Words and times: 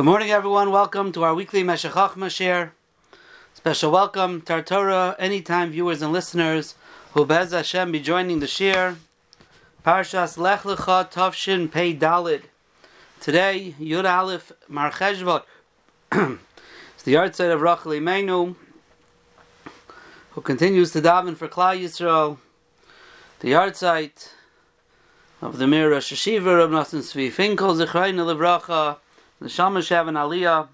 Good 0.00 0.06
morning, 0.06 0.30
everyone. 0.30 0.70
Welcome 0.70 1.12
to 1.12 1.24
our 1.24 1.34
weekly 1.34 1.62
Meshech 1.62 1.92
Chochmah 1.92 2.30
share. 2.30 2.72
Special 3.52 3.92
welcome 3.92 4.40
to 4.40 4.54
our 4.54 4.62
TorahAnytime 4.62 5.72
viewers 5.72 6.00
and 6.00 6.10
listeners 6.10 6.74
who 7.12 7.26
Bez 7.26 7.52
Hashem 7.52 7.92
be 7.92 8.00
joining 8.00 8.40
the 8.40 8.46
share. 8.46 8.96
Parshas 9.84 10.38
Lech 10.38 10.62
Lecha 10.62 11.12
Tavshin 11.12 11.70
Pei 11.70 11.94
Dalid. 11.94 12.44
Today, 13.20 13.74
Yud 13.78 14.10
Aleph 14.10 14.52
Mar 14.68 14.90
Cheshvat. 14.90 15.42
it's 16.10 17.02
the 17.04 17.12
yard 17.12 17.36
side 17.36 17.50
of 17.50 17.60
Rachel 17.60 17.92
Imenu, 17.92 18.56
who 20.30 20.40
continues 20.40 20.92
to 20.92 21.02
daven 21.02 21.36
for 21.36 21.46
Klal 21.46 21.78
Yisrael. 21.78 22.38
The 23.40 23.50
yard 23.50 23.76
site 23.76 24.32
of 25.42 25.58
the 25.58 25.66
Mir 25.66 25.90
Rosh 25.90 26.10
Hashiva 26.10 26.64
of 26.64 26.70
Nasan 26.70 27.00
Tzvi 27.00 27.30
Finkel 27.30 27.74
Zechrein 27.74 28.14
Levracha. 28.14 28.96
The 29.40 29.48
Shamash 29.48 29.88
have 29.88 30.06
an 30.06 30.16
Aliyah. 30.16 30.68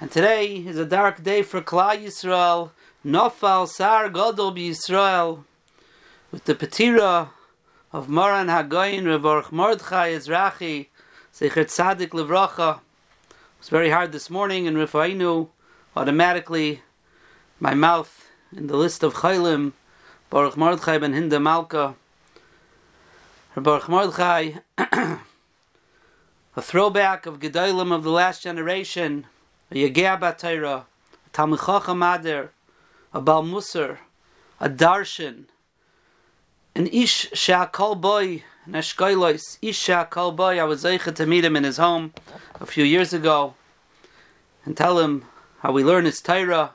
And 0.00 0.10
today 0.10 0.56
is 0.56 0.76
a 0.76 0.84
dark 0.84 1.22
day 1.22 1.42
for 1.42 1.62
Klal 1.62 2.02
Yisrael. 2.02 2.70
Nofal 3.06 3.68
Sar 3.68 4.10
Godol 4.10 4.56
Yisrael. 4.56 5.44
With 6.32 6.46
the 6.46 6.56
Petira 6.56 7.28
of 7.92 8.08
Moran 8.08 8.48
Hagoyin 8.48 9.06
Revorch 9.06 9.52
Mordechai 9.52 10.10
Ezrachi. 10.10 10.88
Secher 11.32 11.64
Tzadik 11.66 12.08
Levracha. 12.08 12.78
It 12.78 13.60
was 13.60 13.68
very 13.68 13.90
hard 13.90 14.10
this 14.10 14.28
morning 14.28 14.66
in 14.66 14.74
Rifainu. 14.74 15.50
Automatically, 15.96 16.82
my 17.60 17.74
mouth 17.74 18.26
in 18.50 18.66
the 18.66 18.76
list 18.76 19.04
of 19.04 19.14
Chaylim. 19.14 19.74
Baruch 20.28 20.56
Mordechai 20.56 20.98
ben 20.98 21.12
Hinda 21.12 21.40
Malka. 21.40 21.94
Baruch 23.54 23.88
Mordechai. 23.88 24.54
a 26.60 26.62
throwback 26.62 27.24
of 27.24 27.40
Gedolim 27.40 27.90
of 27.90 28.02
the 28.02 28.10
last 28.10 28.42
generation, 28.42 29.24
a 29.70 29.76
Yagea 29.76 30.20
Batayra, 30.20 30.80
a 30.80 31.30
Talmud 31.32 31.60
Chacham 31.60 32.02
a 32.02 33.20
Bal 33.22 33.42
Musar, 33.42 33.96
a 34.60 34.68
Darshan, 34.68 35.44
an 36.74 36.86
Ish 36.88 37.30
Sha'akol 37.30 37.98
Boy, 37.98 38.44
an 38.66 38.74
Eshkoilois, 38.74 39.56
Ish 39.62 39.86
Sha'akol 39.86 40.36
Boy, 40.36 40.60
I 40.60 40.64
was 40.64 40.84
zeichet 40.84 41.14
to 41.14 41.24
meet 41.24 41.46
him 41.46 41.56
in 41.56 41.64
his 41.64 41.78
home 41.78 42.12
a 42.60 42.66
few 42.66 42.84
years 42.84 43.14
ago 43.14 43.54
and 44.66 44.76
tell 44.76 44.98
him 44.98 45.24
how 45.60 45.72
we 45.72 45.82
learn 45.82 46.04
his 46.04 46.20
Torah. 46.20 46.74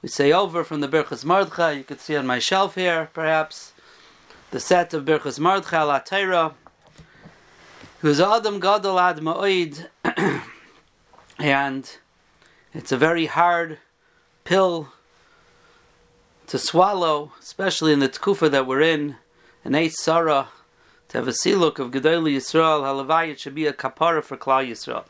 We 0.00 0.10
say 0.10 0.30
over 0.30 0.62
from 0.62 0.78
the 0.80 0.86
Birchas 0.86 1.24
Mordechai, 1.24 1.72
you 1.72 1.82
could 1.82 2.00
see 2.00 2.14
on 2.14 2.24
my 2.24 2.38
shelf 2.38 2.76
here, 2.76 3.10
perhaps, 3.12 3.72
the 4.52 4.60
set 4.60 4.94
of 4.94 5.04
Birchas 5.04 5.40
Mordechai, 5.40 5.82
La 5.82 5.98
Torah, 5.98 6.54
he 8.02 8.08
was 8.08 8.20
Adam 8.20 8.58
Gadol 8.58 8.98
Ad 8.98 9.20
and 11.38 11.96
it's 12.74 12.90
a 12.90 12.96
very 12.96 13.26
hard 13.26 13.78
pill 14.42 14.88
to 16.48 16.58
swallow, 16.58 17.30
especially 17.40 17.92
in 17.92 18.00
the 18.00 18.08
tkufa 18.08 18.50
that 18.50 18.66
we're 18.66 18.80
in, 18.80 19.16
an 19.64 19.76
eight 19.76 19.92
Sarah, 19.92 20.48
to 21.08 21.18
have 21.18 21.28
a 21.28 21.30
siluk 21.30 21.78
of 21.78 21.92
Gedol 21.92 22.24
Yisrael, 22.24 22.82
halavayit 22.82 23.38
should 23.38 23.54
be 23.54 23.66
a 23.66 23.72
kapara 23.72 24.24
for 24.24 24.36
Klal 24.36 24.68
Yisrael. 24.68 25.04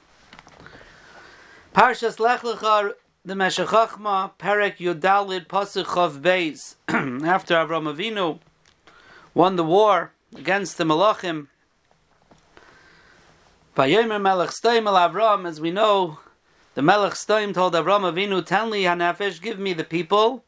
Parshas 1.74 2.20
Lech 2.20 2.40
Lecha, 2.40 2.92
the 3.24 3.34
Meshech 3.34 3.68
Chochmah, 3.68 4.32
Perek 4.38 4.76
Yudalid, 4.76 5.46
Pasuk 5.46 5.84
Chav 5.84 6.20
Beis, 6.20 6.74
after 7.26 7.54
Avram 7.54 7.90
Avinu 7.90 8.38
won 9.32 9.56
the 9.56 9.64
war 9.64 10.12
against 10.36 10.76
the 10.76 10.84
Malachim, 10.84 11.46
Vayomer 13.74 14.20
Melech 14.20 14.50
Stoim 14.50 14.86
El 14.86 14.92
Avram, 14.92 15.48
as 15.48 15.58
we 15.58 15.70
know, 15.70 16.18
the 16.74 16.82
Melech 16.82 17.14
Stoim 17.14 17.54
told 17.54 17.72
Avram 17.72 18.02
Avinu, 18.02 18.44
Tell 18.44 18.70
Hanefesh, 18.70 19.40
give 19.40 19.58
me 19.58 19.72
the 19.72 19.82
people. 19.82 20.44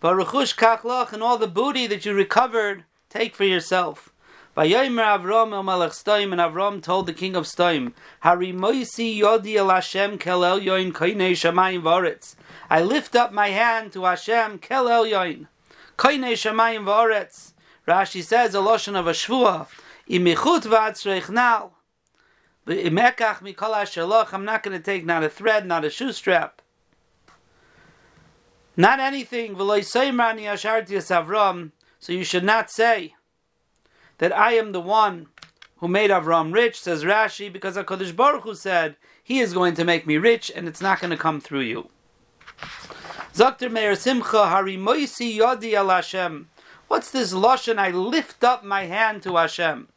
Baruchush 0.00 0.54
Kachlach, 0.54 1.12
and 1.12 1.20
all 1.20 1.36
the 1.36 1.48
booty 1.48 1.88
that 1.88 2.06
you 2.06 2.14
recovered, 2.14 2.84
take 3.10 3.34
for 3.34 3.42
yourself. 3.42 4.10
Vayomer 4.56 5.18
Avram 5.18 5.52
El 5.52 5.64
Melech 5.64 5.90
Stoim, 5.90 6.30
and 6.30 6.40
Avram 6.40 6.80
told 6.80 7.08
the 7.08 7.12
king 7.12 7.34
of 7.34 7.46
Stoim, 7.46 7.94
Hari 8.20 8.52
Moisi 8.52 9.18
Yodi 9.18 9.56
El 9.56 9.70
Hashem 9.70 10.16
Kel 10.16 10.44
El 10.44 10.60
Yoin 10.60 10.92
Koine 10.92 11.32
Shamayim 11.32 11.82
Varetz. 11.82 12.36
I 12.70 12.80
lift 12.80 13.16
up 13.16 13.32
my 13.32 13.48
hand 13.48 13.92
to 13.94 14.04
Hashem 14.04 14.58
Kel 14.58 14.88
El 14.88 15.06
Yoin. 15.06 15.48
Koine 15.96 16.30
Shamayim 16.34 16.84
Varetz. 16.84 17.54
Rashi 17.88 18.22
says, 18.22 18.54
a 18.54 18.60
lotion 18.60 18.94
of 18.94 19.08
a 19.08 19.12
shvua, 19.12 19.66
Imichut 20.08 20.62
Vatzreich 20.62 21.28
Nal. 21.28 21.72
I'm 22.70 24.44
not 24.44 24.62
going 24.62 24.76
to 24.76 24.82
take 24.82 25.06
not 25.06 25.24
a 25.24 25.28
thread, 25.28 25.66
not 25.66 25.84
a 25.84 25.90
shoe 25.90 26.12
strap. 26.12 26.62
Not 28.76 29.00
anything. 29.00 29.56
So 29.56 30.02
you 32.12 32.24
should 32.24 32.44
not 32.44 32.70
say 32.70 33.14
that 34.18 34.36
I 34.36 34.52
am 34.52 34.72
the 34.72 34.80
one 34.80 35.26
who 35.78 35.88
made 35.88 36.10
Avram 36.10 36.52
rich, 36.52 36.80
says 36.80 37.04
Rashi, 37.04 37.52
because 37.52 37.76
HaKadosh 37.76 38.14
Baruch 38.14 38.44
Hu 38.44 38.54
said, 38.54 38.96
He 39.22 39.40
is 39.40 39.54
going 39.54 39.74
to 39.74 39.84
make 39.84 40.06
me 40.06 40.18
rich 40.18 40.52
and 40.54 40.68
it's 40.68 40.80
not 40.80 41.00
going 41.00 41.10
to 41.10 41.16
come 41.16 41.40
through 41.40 41.60
you. 41.60 41.88
Zakter 43.32 43.70
Meir 43.70 43.94
Simcha 43.94 44.46
Hari 44.46 44.76
Moisi 44.76 45.38
Yodi 45.38 45.74
Al 45.74 45.88
Hashem. 45.88 46.48
What's 46.88 47.10
this 47.10 47.32
Lashon? 47.32 47.78
I 47.78 47.90
lift 47.90 48.44
up 48.44 48.64
my 48.64 48.84
hand 48.84 49.22
to 49.22 49.36
Hashem. 49.36 49.88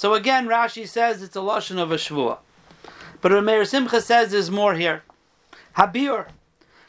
So 0.00 0.14
again, 0.14 0.48
Rashi 0.48 0.88
says 0.88 1.22
it's 1.22 1.36
a 1.36 1.40
lashon 1.40 1.78
of 1.78 1.92
a 1.92 1.96
shvua, 1.96 2.38
but 3.20 3.32
Rameir 3.32 3.66
Simcha 3.66 4.00
says 4.00 4.30
there's 4.30 4.50
more 4.50 4.72
here. 4.72 5.02
Habir, 5.76 6.28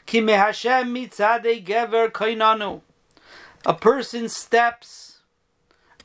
ki 0.05 0.21
mehashem 0.21 0.95
mitzadei 0.95 1.61
gever 1.61 2.09
koinanu. 2.09 2.79
A 3.65 3.73
person's 3.73 4.33
steps 4.33 5.19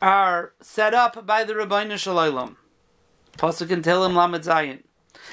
are 0.02 0.52
set 0.60 0.94
up 0.94 1.24
by 1.24 1.44
the 1.44 1.52
Rabbeinu 1.52 1.96
Shalom. 1.96 2.56
Pasuk 3.38 3.70
in 3.70 3.82
Tehillim 3.82 4.16
Lamed 4.16 4.42
Zayin. 4.42 4.82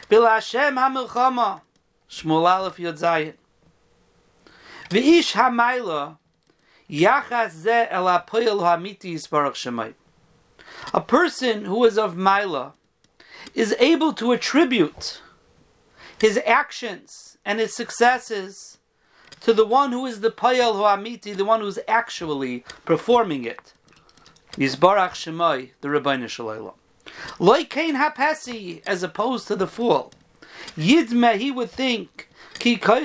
Bil 0.10 0.28
Hashem 0.28 0.76
hamilchama. 0.76 1.62
Shmuel 2.08 2.48
Aleph 2.48 2.78
Yod 2.78 2.98
Zayin. 2.98 3.34
V'ish 4.92 5.34
hamayla 5.34 6.20
yachas 6.88 7.50
ze 7.50 7.88
el 7.90 8.06
apoyel 8.06 8.60
hamiti 8.60 9.16
yisbarach 9.16 9.56
shemayim 9.56 9.96
a 10.94 11.02
person 11.02 11.66
who 11.66 11.84
is 11.84 11.98
of 11.98 12.18
Mila 12.18 12.74
is 13.54 13.76
able 13.80 14.14
to 14.14 14.32
attribute 14.32 15.22
his 16.20 16.40
actions 16.46 17.38
and 17.46 17.60
his 17.60 17.76
successes 17.76 18.78
to 19.42 19.54
the 19.54 19.66
one 19.66 19.92
who 19.92 20.06
is 20.06 20.22
the 20.22 20.32
Payal 20.32 20.76
Huamiti, 20.76 21.36
the 21.36 21.46
one 21.46 21.60
who 21.60 21.68
is 21.68 21.80
actually 21.88 22.64
performing 22.86 23.44
it. 23.44 23.74
Yisbarach 24.54 25.12
Shemai, 25.12 25.72
the 25.82 25.90
Rabbeinu 25.90 26.30
Shalom. 26.30 26.72
Loikain 27.40 28.02
Hapesi, 28.02 28.82
as 28.88 29.04
opposed 29.04 29.48
to 29.48 29.56
the 29.56 29.68
fool. 29.68 30.14
Yidme, 30.78 31.38
he 31.38 31.52
would 31.52 31.70
think, 31.70 32.30
Ki 32.60 32.78
That 32.78 33.04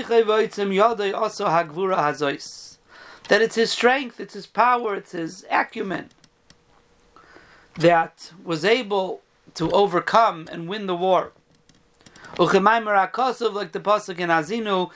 it's 3.43 3.57
his 3.57 3.73
strength, 3.73 4.21
it's 4.21 4.35
his 4.35 4.47
power, 4.47 4.95
it's 4.95 5.13
his 5.13 5.45
acumen 5.51 6.11
that 7.79 8.33
was 8.45 8.65
able 8.65 9.23
to 9.55 9.71
overcome 9.71 10.49
and 10.51 10.69
win 10.69 10.87
the 10.87 10.97
war. 10.97 11.33
like 12.39 12.51
the 13.73 13.81
pasuk 13.81 14.19
in 14.19 14.29
Azinu. 14.29 14.91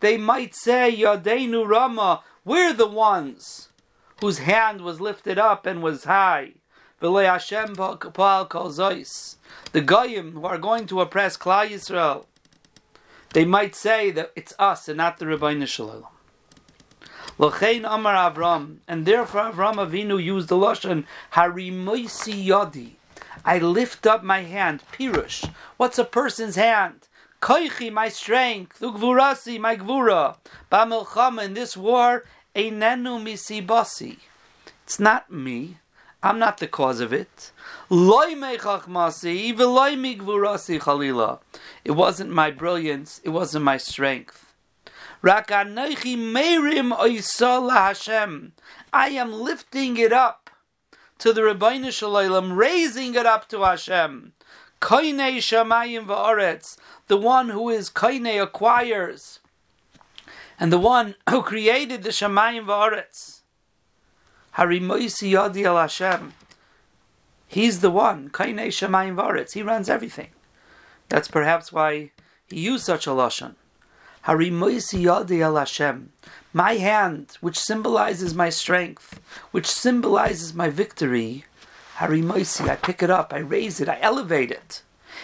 They 0.00 0.16
might 0.18 0.54
say 0.54 0.96
Yadenu 0.96 1.68
Rama. 1.68 2.22
We're 2.44 2.72
the 2.72 2.86
ones 2.86 3.68
whose 4.20 4.38
hand 4.38 4.80
was 4.80 5.00
lifted 5.00 5.38
up 5.38 5.66
and 5.66 5.82
was 5.82 6.04
high. 6.04 6.52
The 7.00 7.10
goyim 9.84 10.32
who 10.32 10.44
are 10.44 10.58
going 10.58 10.86
to 10.86 11.00
oppress 11.00 11.36
Klal 11.36 11.68
Yisrael, 11.68 12.26
they 13.34 13.44
might 13.44 13.74
say 13.74 14.10
that 14.12 14.32
it's 14.34 14.54
us 14.58 14.88
and 14.88 14.96
not 14.96 15.18
the 15.18 15.26
Rabbi 15.26 15.64
Shalom. 15.64 16.06
Lochein 17.38 17.84
Amar 17.84 18.14
Avram, 18.14 18.78
and 18.88 19.04
therefore 19.04 19.52
Avram 19.52 19.74
Avinu 19.74 20.22
used 20.22 20.48
the 20.48 20.56
lashon 20.56 21.04
Harimoisi 21.34 22.46
Yodi. 22.46 22.92
I 23.44 23.58
lift 23.58 24.06
up 24.06 24.24
my 24.24 24.42
hand. 24.42 24.82
Pirush. 24.92 25.52
What's 25.76 25.98
a 25.98 26.04
person's 26.04 26.56
hand? 26.56 27.08
Koichi, 27.42 27.92
my 27.92 28.08
strength. 28.08 28.80
Ugvurasi, 28.80 29.60
my 29.60 29.76
gvura. 29.76 30.36
Bamilchama, 30.72 31.44
in 31.44 31.52
this 31.52 31.76
war, 31.76 32.24
Einenu 32.54 33.20
misibasi. 33.22 34.16
It's 34.84 34.98
not 34.98 35.30
me. 35.30 35.76
I'm 36.22 36.38
not 36.38 36.56
the 36.56 36.66
cause 36.66 37.00
of 37.00 37.12
it. 37.12 37.52
It 37.90 38.64
wasn't 41.90 42.30
my 42.30 42.50
brilliance. 42.50 43.20
It 43.22 43.28
wasn't 43.28 43.64
my 43.64 43.76
strength. 43.76 44.45
Hashem. 47.70 48.52
I 48.92 49.08
am 49.08 49.32
lifting 49.32 49.96
it 49.96 50.12
up 50.12 50.50
to 51.18 51.32
the 51.32 51.40
Rabbeinu 51.40 51.90
Shalom, 51.90 52.52
raising 52.52 53.14
it 53.14 53.26
up 53.26 53.48
to 53.48 53.62
Hashem. 53.62 54.32
Kaine 54.80 55.38
shamayim 55.38 56.06
va'aretz, 56.06 56.76
the 57.08 57.16
one 57.16 57.48
who 57.48 57.70
is 57.70 57.88
kaine 57.88 58.40
acquires, 58.40 59.40
and 60.60 60.72
the 60.72 60.78
one 60.78 61.14
who 61.28 61.42
created 61.42 62.02
the 62.02 62.10
shamayim 62.10 62.66
va'aretz. 62.66 63.40
Harimoisi 64.56 65.32
yadi 65.32 65.64
al 65.64 65.76
Hashem. 65.76 66.34
He's 67.48 67.80
the 67.80 67.90
one. 67.90 68.30
Kaine 68.30 68.58
shamayim 68.58 69.16
va'aretz. 69.16 69.54
He 69.54 69.62
runs 69.62 69.88
everything. 69.88 70.28
That's 71.08 71.28
perhaps 71.28 71.72
why 71.72 72.12
he 72.48 72.60
used 72.60 72.84
such 72.84 73.06
a 73.06 73.10
lashon. 73.10 73.56
Harimoisi 74.26 75.02
yadi 75.04 75.40
al 75.40 75.56
Hashem. 75.56 76.12
My 76.52 76.74
hand, 76.74 77.36
which 77.40 77.58
symbolizes 77.58 78.34
my 78.34 78.48
strength, 78.48 79.20
which 79.52 79.66
symbolizes 79.66 80.52
my 80.52 80.68
victory, 80.68 81.44
Harimoisi, 81.96 82.68
I 82.68 82.76
pick 82.76 83.02
it 83.02 83.10
up, 83.10 83.32
I 83.32 83.38
raise 83.38 83.80
it, 83.80 83.88
I 83.88 83.98
elevate 84.00 84.50
it. 84.50 84.82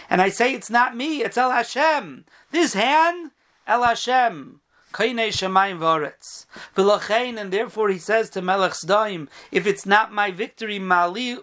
And 0.09 0.21
I 0.21 0.29
say 0.29 0.53
it's 0.53 0.69
not 0.69 0.95
me, 0.95 1.21
it's 1.21 1.37
El 1.37 1.51
Hashem. 1.51 2.25
This 2.51 2.73
hand, 2.73 3.31
El 3.67 3.83
Hashem. 3.83 4.59
And 4.99 5.19
therefore 7.51 7.89
he 7.89 7.97
says 7.97 8.29
to 8.29 8.41
Melech 8.41 8.73
Sdaim, 8.73 9.27
if 9.51 9.65
it's 9.65 9.85
not 9.85 10.13
my 10.13 10.29
victory, 10.29 10.77
Mali. 10.77 11.37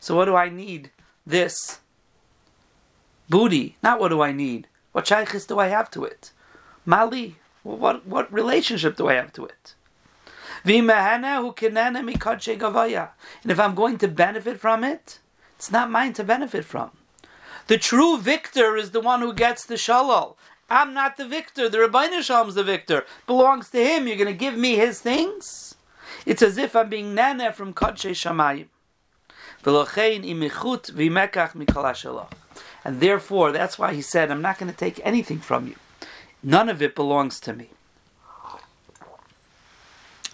So 0.00 0.16
what 0.16 0.24
do 0.24 0.34
I 0.34 0.48
need? 0.48 0.90
This. 1.26 1.80
Booty. 3.28 3.76
Not 3.82 4.00
what 4.00 4.08
do 4.08 4.22
I 4.22 4.32
need. 4.32 4.66
What 4.92 5.06
shaykhis 5.06 5.46
do 5.46 5.58
I 5.58 5.68
have 5.68 5.90
to 5.92 6.04
it? 6.04 6.32
Mali. 6.84 7.36
What, 7.62 8.06
what 8.06 8.32
relationship 8.32 8.96
do 8.96 9.08
I 9.08 9.14
have 9.14 9.32
to 9.34 9.44
it? 9.44 9.74
And 10.64 10.80
if 13.44 13.60
I'm 13.60 13.74
going 13.74 13.98
to 13.98 14.08
benefit 14.08 14.60
from 14.60 14.84
it, 14.84 15.18
it's 15.56 15.70
not 15.70 15.90
mine 15.90 16.14
to 16.14 16.24
benefit 16.24 16.64
from. 16.64 16.90
The 17.66 17.78
true 17.78 18.18
victor 18.18 18.76
is 18.76 18.90
the 18.90 19.00
one 19.00 19.20
who 19.20 19.32
gets 19.32 19.64
the 19.64 19.74
shalal. 19.74 20.36
I'm 20.68 20.94
not 20.94 21.16
the 21.16 21.26
victor. 21.26 21.68
The 21.68 21.80
Rabbi 21.80 22.04
is 22.04 22.54
the 22.54 22.64
victor. 22.64 23.04
Belongs 23.26 23.70
to 23.70 23.84
him. 23.84 24.06
You're 24.06 24.16
going 24.16 24.26
to 24.26 24.32
give 24.32 24.56
me 24.56 24.76
his 24.76 25.00
things? 25.00 25.74
It's 26.26 26.42
as 26.42 26.58
if 26.58 26.74
I'm 26.76 26.88
being 26.88 27.14
nana 27.14 27.52
from 27.52 27.74
Kodshe 27.74 28.10
Shamayim. 28.12 28.68
And 32.84 33.00
therefore, 33.00 33.52
that's 33.52 33.78
why 33.78 33.94
he 33.94 34.02
said, 34.02 34.30
I'm 34.30 34.42
not 34.42 34.58
going 34.58 34.70
to 34.70 34.76
take 34.76 35.00
anything 35.04 35.38
from 35.38 35.66
you. 35.66 35.76
None 36.42 36.68
of 36.68 36.80
it 36.80 36.94
belongs 36.94 37.38
to 37.40 37.52
me. 37.52 37.70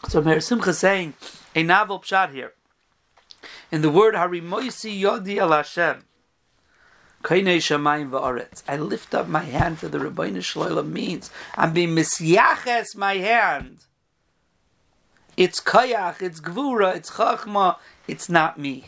So 0.08 0.22
Meir 0.22 0.40
Simcha 0.40 0.70
is 0.70 0.78
saying 0.78 1.14
a 1.54 1.62
novel 1.62 1.98
pshat 2.00 2.32
here. 2.32 2.52
In 3.72 3.82
the 3.82 3.90
word 3.90 4.14
Harimoisi 4.14 5.00
Yodi 5.00 5.38
El 5.38 5.50
Hashem. 5.50 6.04
I 7.28 8.76
lift 8.76 9.14
up 9.14 9.26
my 9.26 9.42
hand 9.42 9.80
to 9.80 9.88
the 9.88 9.98
Rabbeinu 9.98 10.38
Shloila 10.38 10.86
means 10.86 11.30
I'm 11.56 11.72
being 11.72 11.88
misyaches 11.88 12.96
my 12.96 13.14
hand. 13.14 13.78
It's 15.36 15.60
kayach, 15.60 16.22
it's 16.22 16.40
gvura, 16.40 16.94
it's 16.94 17.10
chachma, 17.10 17.78
it's 18.06 18.28
not 18.28 18.58
me. 18.58 18.84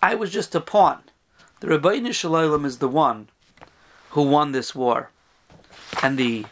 I 0.00 0.14
was 0.14 0.30
just 0.30 0.54
a 0.54 0.60
pawn. 0.60 1.02
The 1.62 1.68
Rabbeinu 1.68 2.12
Shalom 2.12 2.64
is 2.64 2.78
the 2.78 2.88
one 2.88 3.28
who 4.10 4.22
won 4.22 4.50
this 4.50 4.74
war. 4.74 5.10
And 6.02 6.18
the 6.18 6.44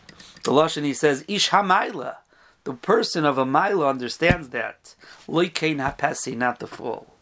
the 0.45 0.53
Lashon 0.53 0.85
he 0.85 0.95
says, 0.95 1.25
Ish 1.27 1.51
Hamayla, 1.51 2.19
the 2.62 2.75
person 2.75 3.25
of 3.25 3.37
a 3.37 3.45
Maila 3.45 3.91
understands 3.91 4.51
that. 4.51 4.95
Loikein 5.27 5.79
hapesi, 5.79 6.37
not 6.37 6.61
the 6.61 6.69
fool 6.69 7.12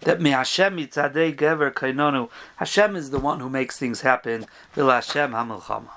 that 0.00 0.20
me 0.20 0.30
Hashem 0.30 0.76
mitzadei 0.76 1.32
gever 1.32 1.72
kainonu. 1.72 2.30
Hashem 2.56 2.96
is 2.96 3.10
the 3.10 3.20
one 3.20 3.38
who 3.38 3.48
makes 3.48 3.78
things 3.78 4.00
happen. 4.00 4.46
Vil 4.72 4.90
Hashem 4.90 5.30
hamilchama. 5.30 5.90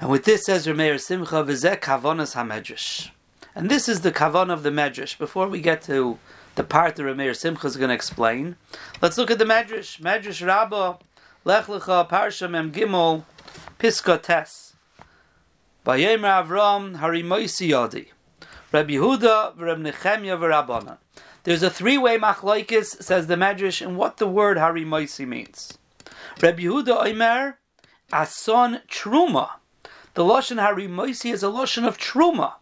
And 0.00 0.08
with 0.08 0.24
this 0.24 0.46
says 0.46 0.66
Rameir 0.66 0.98
Simcha 0.98 1.44
v'zeh 1.44 1.78
kavonas 1.78 2.34
hamedrash. 2.34 3.10
And 3.54 3.68
this 3.70 3.90
is 3.90 4.00
the 4.00 4.12
kavan 4.12 4.50
of 4.50 4.62
the 4.62 4.70
medrash. 4.70 5.18
Before 5.18 5.48
we 5.48 5.60
get 5.60 5.82
to 5.82 6.18
the 6.56 6.64
part 6.64 6.96
that 6.96 7.02
Rameir 7.04 7.36
Simcha 7.36 7.66
is 7.66 7.76
going 7.76 7.90
to 7.90 7.94
explain, 7.94 8.56
let's 9.00 9.16
look 9.16 9.30
at 9.30 9.38
the 9.38 9.44
medrash. 9.44 10.00
Medrash 10.00 10.44
Rabbah 10.44 10.96
Lech 11.44 11.66
Lecha 11.66 12.08
Parsha 12.08 12.50
Mem 12.50 12.72
Gimel 12.72 13.24
Piska 13.78 14.20
Tes. 14.20 14.74
Vayemer 15.86 16.44
Avram 16.44 16.98
Harimoisi 16.98 17.68
Yodi. 17.70 18.08
Rabbi 18.72 18.94
Yehuda 18.94 19.56
v'Reb 19.56 19.80
Nechemya 19.80 20.38
v'Rabbanan. 20.38 20.98
There's 21.44 21.62
a 21.62 21.70
three-way 21.70 22.18
machlaikis, 22.18 23.02
says 23.02 23.28
the 23.28 23.36
Medrash, 23.36 23.80
in 23.80 23.94
what 23.94 24.16
the 24.16 24.26
word 24.26 24.56
harimaisi 24.56 25.28
means. 25.28 25.78
Rabbi 26.42 26.62
Yehuda 26.62 27.06
Omer, 27.06 27.58
ason 28.12 28.80
truma. 28.90 29.50
The 30.14 30.24
lashon 30.24 30.58
harimaisi 30.60 31.32
is 31.32 31.44
a 31.44 31.46
lashon 31.46 31.86
of 31.86 31.98
truma, 31.98 32.54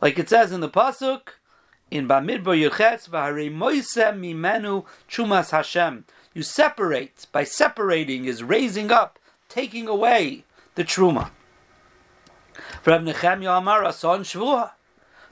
like 0.00 0.18
it 0.20 0.28
says 0.28 0.52
in 0.52 0.60
the 0.60 0.68
pasuk 0.68 1.20
in 1.90 2.06
Bamidbar 2.08 2.68
Yechetz 2.70 3.08
v'harimaise 3.08 4.14
mimenu 4.18 4.84
chumas 5.08 5.50
Hashem. 5.50 6.04
You 6.34 6.42
separate 6.42 7.26
by 7.32 7.44
separating 7.44 8.26
is 8.26 8.42
raising 8.42 8.92
up, 8.92 9.18
taking 9.48 9.88
away 9.88 10.44
the 10.74 10.84
truma. 10.84 11.30
Rabbi 12.84 13.12
Nechemya 13.12 13.58
Amar 13.58 13.84
ason 13.84 14.20
shvua. 14.20 14.72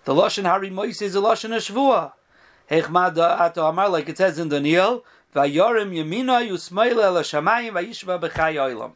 The 0.05 0.15
lashon 0.15 0.45
harimaisi 0.45 1.03
is 1.03 1.15
a 1.15 1.21
lashon 1.21 1.51
shvua. 1.57 2.13
Hechmada 2.71 3.39
ato 3.39 3.67
amar, 3.67 3.89
like 3.89 4.09
it 4.09 4.19
says 4.19 4.39
in 4.39 4.49
Daniel, 4.49 5.05
Vayorim 5.35 5.93
yamina 5.93 6.49
yusmail 6.49 6.97
el 6.97 7.15
shamayim 7.17 7.73
vayishva 7.73 8.21
b'chay 8.21 8.55
oilam. 8.55 8.93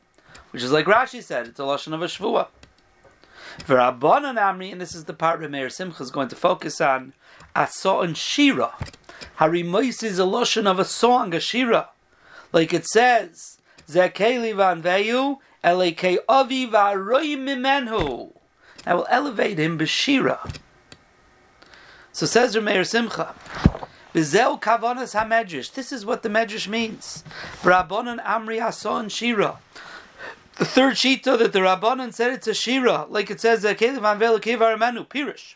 Which 0.51 0.63
is 0.63 0.73
like 0.73 0.87
Rashi 0.87 1.23
said, 1.23 1.49
it's 1.49 1.61
a 1.61 1.63
lashon 1.63 1.93
of 1.93 2.03
a 2.03 2.07
shvua. 2.07 2.49
V'rabbanan 3.61 4.39
amri, 4.39 4.73
and 4.73 4.81
this 4.81 4.95
is 4.95 5.05
the 5.05 5.13
part 5.13 5.41
Rameir 5.41 5.71
Simcha 5.71 6.03
is 6.03 6.11
going 6.11 6.29
to 6.29 6.37
focus 6.37 6.81
on, 6.81 7.13
asa 7.55 7.99
and 8.01 8.17
shira. 8.17 8.75
Harimois 9.39 10.03
is 10.03 10.19
a 10.19 10.23
lashon 10.23 10.67
of 10.67 10.79
a 10.79 10.85
song, 10.85 11.35
a 11.35 11.41
shira. 11.41 11.91
Like 12.53 12.73
it 12.73 12.87
says, 12.87 13.59
Zekeli 13.89 14.55
van 14.55 14.83
veyu, 14.83 15.39
eleke 15.65 16.19
avi 16.29 16.67
v'aroi 16.67 17.37
mimenhu. 17.37 18.33
I 18.87 18.95
will 18.95 19.07
elevate 19.11 19.59
him 19.59 19.79
b'shira. 19.79 20.57
So 22.13 22.27
says 22.27 22.57
Rameir 22.57 22.87
Simcha, 22.87 23.35
Bizel 24.13 24.61
kavanas 24.61 25.15
hamedrash. 25.15 25.73
This 25.73 25.93
is 25.93 26.05
what 26.05 26.23
the 26.23 26.29
medrash 26.29 26.67
means. 26.67 27.23
Rabbanan 27.63 28.23
amri 28.25 28.61
ason 28.61 29.09
shira. 29.09 29.59
The 30.57 30.65
third 30.65 30.95
shita 30.95 31.39
that 31.39 31.53
the 31.53 31.61
Rabbanan 31.61 32.13
said 32.13 32.33
it's 32.33 32.49
a 32.49 32.55
shira, 32.55 33.07
like 33.09 33.31
it 33.31 33.41
says 33.41 33.63
pirish. 33.63 35.55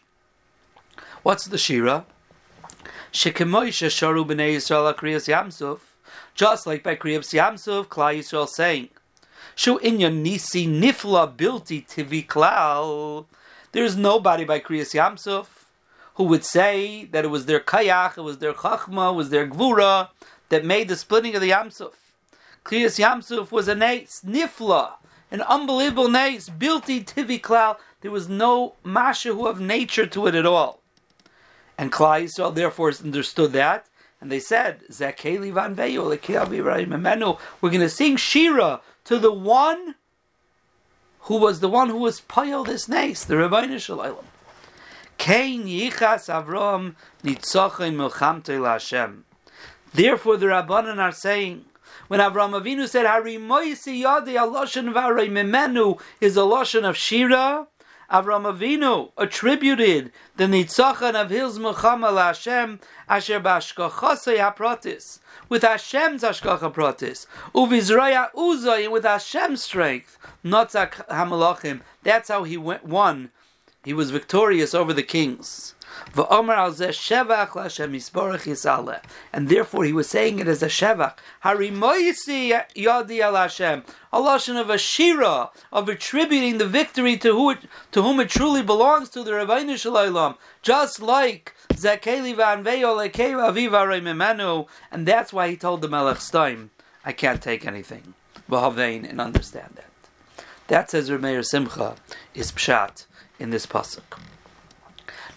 What's 1.25 1.47
the 1.47 1.57
shira? 1.57 2.05
Just 3.11 3.27
like 3.27 3.47
by 3.47 3.57
kriyas 6.97 7.33
yamsuf, 7.33 7.87
Klal 7.87 8.19
Yisrael 8.19 8.47
saying, 8.47 8.91
Shu 9.55 9.79
inyan 9.79 10.21
nisi 10.21 10.67
nifla 10.67 11.35
bilti 11.35 11.87
tivi 11.89 12.27
klal. 12.27 13.25
There's 13.73 13.97
nobody 13.97 14.45
by 14.45 14.61
kriyas 14.61 14.93
yamsuf 14.95 15.47
who 16.17 16.25
would 16.25 16.45
say 16.45 17.07
that 17.07 17.25
it 17.25 17.29
was 17.29 17.47
their 17.47 17.61
kayach, 17.61 18.19
it 18.19 18.23
was 18.23 18.37
their 18.37 18.53
chachma, 18.53 19.13
it 19.13 19.17
was 19.17 19.31
their 19.31 19.47
gvura 19.49 20.11
that 20.51 20.63
made 20.63 20.89
the 20.89 20.97
splitting 20.97 21.35
of 21.35 21.41
the 21.41 21.53
Yamsuf. 21.53 21.95
Kriyas 22.67 22.99
Yamsuf 23.03 23.51
was 23.51 23.67
a 23.67 23.75
nace, 23.75 24.21
nifla, 24.27 24.93
an 25.31 25.41
unbelievable 25.41 26.11
nace, 26.11 26.51
bilti 26.51 27.03
tivi 27.03 27.41
klal. 27.41 27.79
There 28.03 28.11
was 28.11 28.29
no 28.29 28.75
mashahu 28.85 29.49
of 29.49 29.59
nature 29.59 30.05
to 30.05 30.27
it 30.27 30.35
at 30.35 30.45
all. 30.45 30.84
And 31.77 31.91
Klal 31.91 32.25
Yisrael 32.25 32.55
therefore 32.55 32.93
understood 33.03 33.53
that, 33.53 33.87
and 34.21 34.31
they 34.31 34.41
said, 34.41 34.81
Zakeli 34.91 35.53
van 35.53 35.75
We're 37.61 37.71
going 37.71 37.81
to 37.81 37.89
sing 37.89 38.17
Shira 38.17 38.81
to 39.05 39.19
the 39.19 39.33
one 39.33 39.97
who 41.21 41.37
was 41.37 41.61
the 41.61 41.69
one 41.69 41.89
who 41.91 41.99
was 41.99 42.21
payal 42.21 42.67
this 42.67 42.89
nace, 42.89 43.25
the 43.25 43.37
Rabbi 43.37 43.77
Shalom. 43.79 44.17
Kein 45.19 45.65
yichas. 45.65 46.27
Therefore, 49.93 50.37
the 50.37 50.47
Rabbanan 50.47 50.99
are 50.99 51.13
saying, 51.13 51.65
when 52.09 52.21
Avram 52.21 52.61
Avinu 52.61 52.89
said, 52.89 53.07
"Harimoisi 53.07 54.03
yadi 54.03 54.35
aloshen 54.35 54.93
v'arei 54.93 55.31
memenu" 55.31 56.01
is 56.21 56.37
a 56.37 56.41
loshen 56.41 56.87
of 56.89 56.97
Shira, 56.97 57.67
Avram 58.11 58.45
Avinu 58.45 59.13
attributed 59.17 60.13
the 60.37 60.45
nitzochin 60.45 61.15
of 61.15 61.31
his 61.31 61.59
milchama 61.59 62.17
Hashem 62.17 62.81
asher 63.09 63.41
b'ashkachasei 63.41 64.39
hapratis 64.39 65.21
with 65.49 65.63
Hashem's 65.63 66.23
ashkacha 66.23 66.73
pratis, 66.73 67.27
uvizraya 67.55 68.33
uzay 68.35 68.91
with 68.91 69.05
Hashem's 69.05 69.63
strength, 69.63 70.19
notzak 70.45 71.07
hamalachim. 71.09 71.81
That's 72.03 72.29
how 72.29 72.45
he 72.45 72.57
went, 72.57 72.85
won 72.85 73.31
he 73.85 73.93
was 73.93 74.11
victorious 74.11 74.75
over 74.75 74.95
the 74.95 75.03
kings. 75.03 75.74
And 79.33 79.49
therefore 79.49 79.85
he 79.85 79.93
was 79.93 80.09
saying 80.09 80.39
it 80.39 80.49
as 80.49 80.63
a 80.63 80.67
shevach. 80.67 81.17
Harimoyisi 81.45 82.63
yadi. 82.77 83.85
A 84.13 84.19
lashon 84.19 84.61
of 84.61 84.71
a 84.71 84.79
shira, 84.79 85.51
of 85.73 85.89
attributing 85.89 86.59
the 86.59 86.67
victory 86.67 87.17
to, 87.19 87.33
who 87.33 87.51
it, 87.51 87.59
to 87.93 88.03
whom 88.03 88.21
it 88.21 88.29
truly 88.29 88.63
belongs 88.63 89.09
to 89.11 89.25
the 89.25 89.33
Rabbeinu 89.33 89.77
Shalom. 89.77 90.37
Just 90.63 91.03
like 91.03 91.55
Zakeli 91.73 92.35
memenu. 94.03 94.69
And 94.91 95.07
that's 95.07 95.33
why 95.33 95.49
he 95.49 95.57
told 95.57 95.83
the 95.83 95.89
Melech 95.89 96.21
Stein, 96.21 96.71
I 97.05 97.13
can't 97.13 97.43
take 97.43 97.67
anything. 97.67 98.15
V'havein, 98.51 99.09
and 99.09 99.21
understand 99.21 99.75
that. 99.77 99.91
That 100.69 100.91
says 100.91 101.11
Rameir 101.11 101.45
Simcha 101.45 101.97
is 102.35 102.53
pshat 102.53 103.07
in 103.39 103.51
this 103.51 103.67
pasuk. 103.67 104.19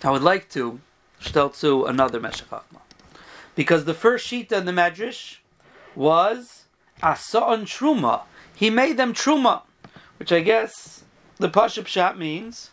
I 0.04 0.12
would 0.12 0.22
like 0.22 0.50
to 0.50 0.80
shtel 1.22 1.58
to 1.62 1.86
another 1.86 2.20
Meshachachma. 2.20 2.82
Because 3.56 3.86
the 3.86 3.94
first 3.94 4.28
sheet 4.28 4.52
in 4.52 4.66
the 4.66 4.72
Medrash 4.72 5.38
was 5.96 6.66
Asa'an 7.02 7.64
Truma. 7.64 8.22
He 8.56 8.70
made 8.70 8.98
them 8.98 9.14
Truma, 9.14 9.64
which 10.20 10.32
I 10.32 10.42
guess 10.42 11.04
the 11.38 11.50
Pashup 11.50 11.88
Shat 11.88 12.18
means 12.18 12.72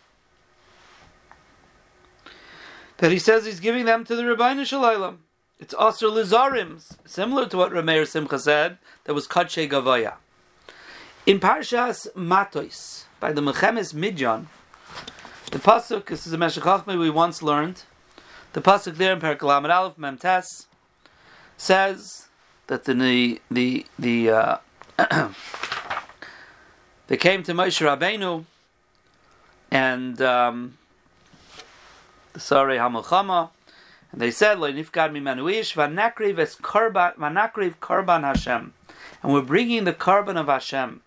that 2.99 3.11
he 3.11 3.19
says 3.19 3.47
he's 3.47 3.61
giving 3.61 3.87
them 3.87 4.05
to 4.05 4.15
the 4.15 4.23
Rabbeinu 4.23 4.67
Shalom. 4.67 5.21
It's 5.59 5.75
Asr 5.75 6.11
Lizarim, 6.11 6.83
similar 7.07 7.47
to 7.47 7.57
what 7.57 7.73
Rameir 7.73 8.07
Simcha 8.07 8.39
said, 8.39 8.79
that 9.05 9.15
was 9.15 9.27
Kadshe 9.27 9.69
Gavaya. 9.69 10.15
In 11.25 11.41
Parshas 11.41 12.15
Matos, 12.15 13.07
by 13.21 13.33
the 13.33 13.41
Mechemes 13.41 13.95
Midjan, 13.95 14.47
the 15.55 15.61
pasuk, 15.61 16.07
this 16.07 16.27
is 16.27 16.33
a 16.33 16.37
Meshachachme 16.37 16.99
we 16.99 17.09
once 17.09 17.41
learned. 17.41 17.85
The 18.55 18.61
pasuk 18.61 18.97
there 18.97 19.13
in 19.13 19.21
Perikalam 19.21 19.73
Aleph 19.73 19.97
Memtes 19.97 20.67
says 21.57 22.27
that 22.67 22.87
the 22.87 23.41
the 23.49 23.87
the 23.97 24.31
uh, 24.31 24.57
they 27.07 27.17
came 27.17 27.45
to 27.45 27.53
Moshe 27.53 27.87
Rabbeinu 27.87 28.47
and 29.71 30.21
um, 30.21 30.77
the 32.33 32.41
Sarei 32.41 32.77
Hamilchama, 32.77 33.51
and 34.11 34.21
they 34.21 34.33
said, 34.33 34.59
"Lo 34.59 34.73
nifkad 34.73 35.13
mimenu 35.13 35.49
ish 35.53 35.77
vanakriv 35.77 36.41
es 36.41 36.57
karban 36.57 37.15
vanakriv 37.15 37.77
karban 37.77 38.23
Hashem," 38.23 38.75
and 39.23 39.33
we're 39.33 39.41
bringing 39.41 39.85
the 39.85 39.93
carbon 39.93 40.37
of 40.37 40.49
Hashem. 40.49 41.03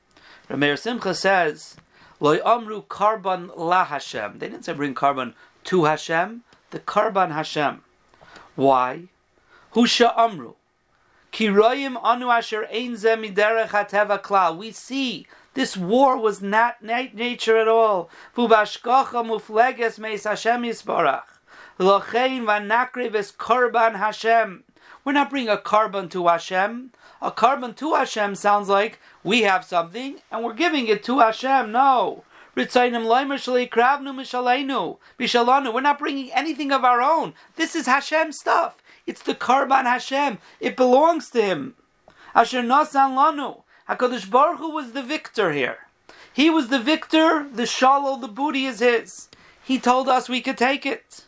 Rameir 0.50 0.80
Simcha 0.80 1.14
says 1.14 1.76
Loy 2.20 2.40
amru 2.44 2.84
karban 2.84 3.52
la 3.56 3.86
Hashem. 3.86 4.40
They 4.40 4.50
didn't 4.50 4.66
say 4.66 4.74
bring 4.74 4.96
carbon 4.96 5.36
to 5.66 5.86
Hashem. 5.86 6.44
The 6.72 6.80
karban 6.80 7.32
Hashem. 7.32 7.84
Why? 8.56 9.04
Husha 9.74 10.18
amru. 10.18 10.56
Kiroyim 11.32 12.02
anu 12.04 12.30
asher 12.30 12.66
ein 12.74 12.96
klal. 12.96 14.58
We 14.58 14.72
see 14.72 15.28
this 15.54 15.78
war 15.78 16.18
was 16.18 16.42
not 16.42 16.82
nature 16.82 17.58
at 17.58 17.68
all. 17.68 18.10
Fubashkocha 18.36 19.24
mufleges 19.24 20.00
meis 20.00 20.24
Hashem 20.24 20.64
yisbarach. 20.64 21.24
Lochein 21.80 22.46
vanakriv 22.46 23.14
es 23.14 23.32
karban 23.32 23.98
Hashem. 23.98 24.64
We're 25.06 25.14
not 25.14 25.30
bringing 25.30 25.50
a 25.50 25.58
carbon 25.58 26.10
to 26.10 26.28
Hashem. 26.28 26.92
A 27.22 27.32
carbon 27.32 27.74
to 27.76 27.96
Hashem 27.96 28.36
sounds 28.36 28.70
like 28.70 29.00
we 29.24 29.42
have 29.42 29.66
something 29.66 30.22
and 30.32 30.44
we're 30.44 30.54
giving 30.54 30.88
it 30.88 31.04
to 31.06 31.20
Hashem. 31.20 31.72
No. 31.72 32.24
We're 32.56 32.66
not 35.82 36.00
bringing 36.00 36.32
anything 36.32 36.72
of 36.72 36.84
our 36.84 37.02
own. 37.02 37.34
This 37.56 37.76
is 37.76 37.86
Hashem 37.86 38.32
stuff. 38.32 38.78
It's 39.06 39.22
the 39.22 39.36
Karban 39.36 39.84
Hashem. 39.84 40.40
It 40.60 40.76
belongs 40.76 41.30
to 41.32 41.42
Him. 41.42 41.76
Asher 42.34 42.62
Nasan 42.62 43.16
Lanu. 43.16 43.62
HaKadosh 43.88 44.30
Baruch 44.30 44.58
Hu 44.60 44.72
was 44.72 44.92
the 44.92 45.04
victor 45.04 45.52
here. 45.54 45.88
He 46.34 46.50
was 46.50 46.68
the 46.68 46.80
victor, 46.80 47.48
the 47.52 47.66
shalom, 47.66 48.22
the 48.22 48.28
booty 48.28 48.66
is 48.66 48.80
His. 48.80 49.30
He 49.64 49.80
told 49.80 50.10
us 50.10 50.28
we 50.28 50.42
could 50.42 50.58
take 50.58 50.86
it. 50.86 51.26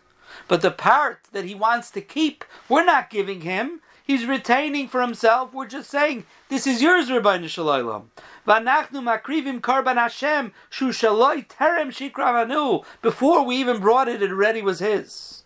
But 0.47 0.61
the 0.61 0.71
part 0.71 1.21
that 1.31 1.45
He 1.45 1.55
wants 1.55 1.89
to 1.91 2.01
keep, 2.01 2.43
we're 2.67 2.85
not 2.85 3.09
giving 3.09 3.41
Him. 3.41 3.81
He's 4.09 4.25
retaining 4.25 4.87
for 4.87 5.01
himself. 5.03 5.53
We're 5.53 5.67
just 5.67 5.87
saying, 5.87 6.25
this 6.47 6.65
is 6.65 6.81
yours, 6.81 7.11
Rabbi 7.11 7.37
Nishalaylam. 7.37 8.05
Vanachnu 8.47 9.03
makrivim 9.03 9.61
karban 9.61 9.97
Hashem 9.97 10.51
shu 10.67 10.89
shaloi 10.89 11.47
terem 11.47 11.89
shikravanu. 11.91 12.83
Before 13.03 13.45
we 13.45 13.57
even 13.57 13.79
brought 13.79 14.07
it, 14.07 14.23
it 14.23 14.31
already 14.31 14.63
was 14.63 14.79
his. 14.79 15.43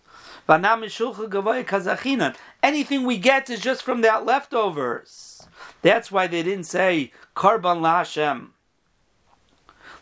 Anything 2.63 3.03
we 3.03 3.17
get 3.17 3.49
is 3.49 3.59
just 3.59 3.83
from 3.83 3.99
that 3.99 4.25
leftovers. 4.25 5.45
That's 5.81 6.09
why 6.09 6.27
they 6.27 6.41
didn't 6.41 6.63
say 6.63 7.11
karban 7.35 7.81
la 7.81 8.05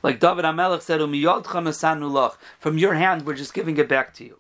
Like 0.03 0.20
David 0.20 0.46
Amelech 0.46 0.84
said, 0.84 1.00
From 2.60 2.77
your 2.77 2.94
hand, 2.94 3.25
we're 3.25 3.34
just 3.34 3.56
giving 3.56 3.77
it 3.77 3.89
back 3.89 4.13
to 4.13 4.24
you. 4.24 4.38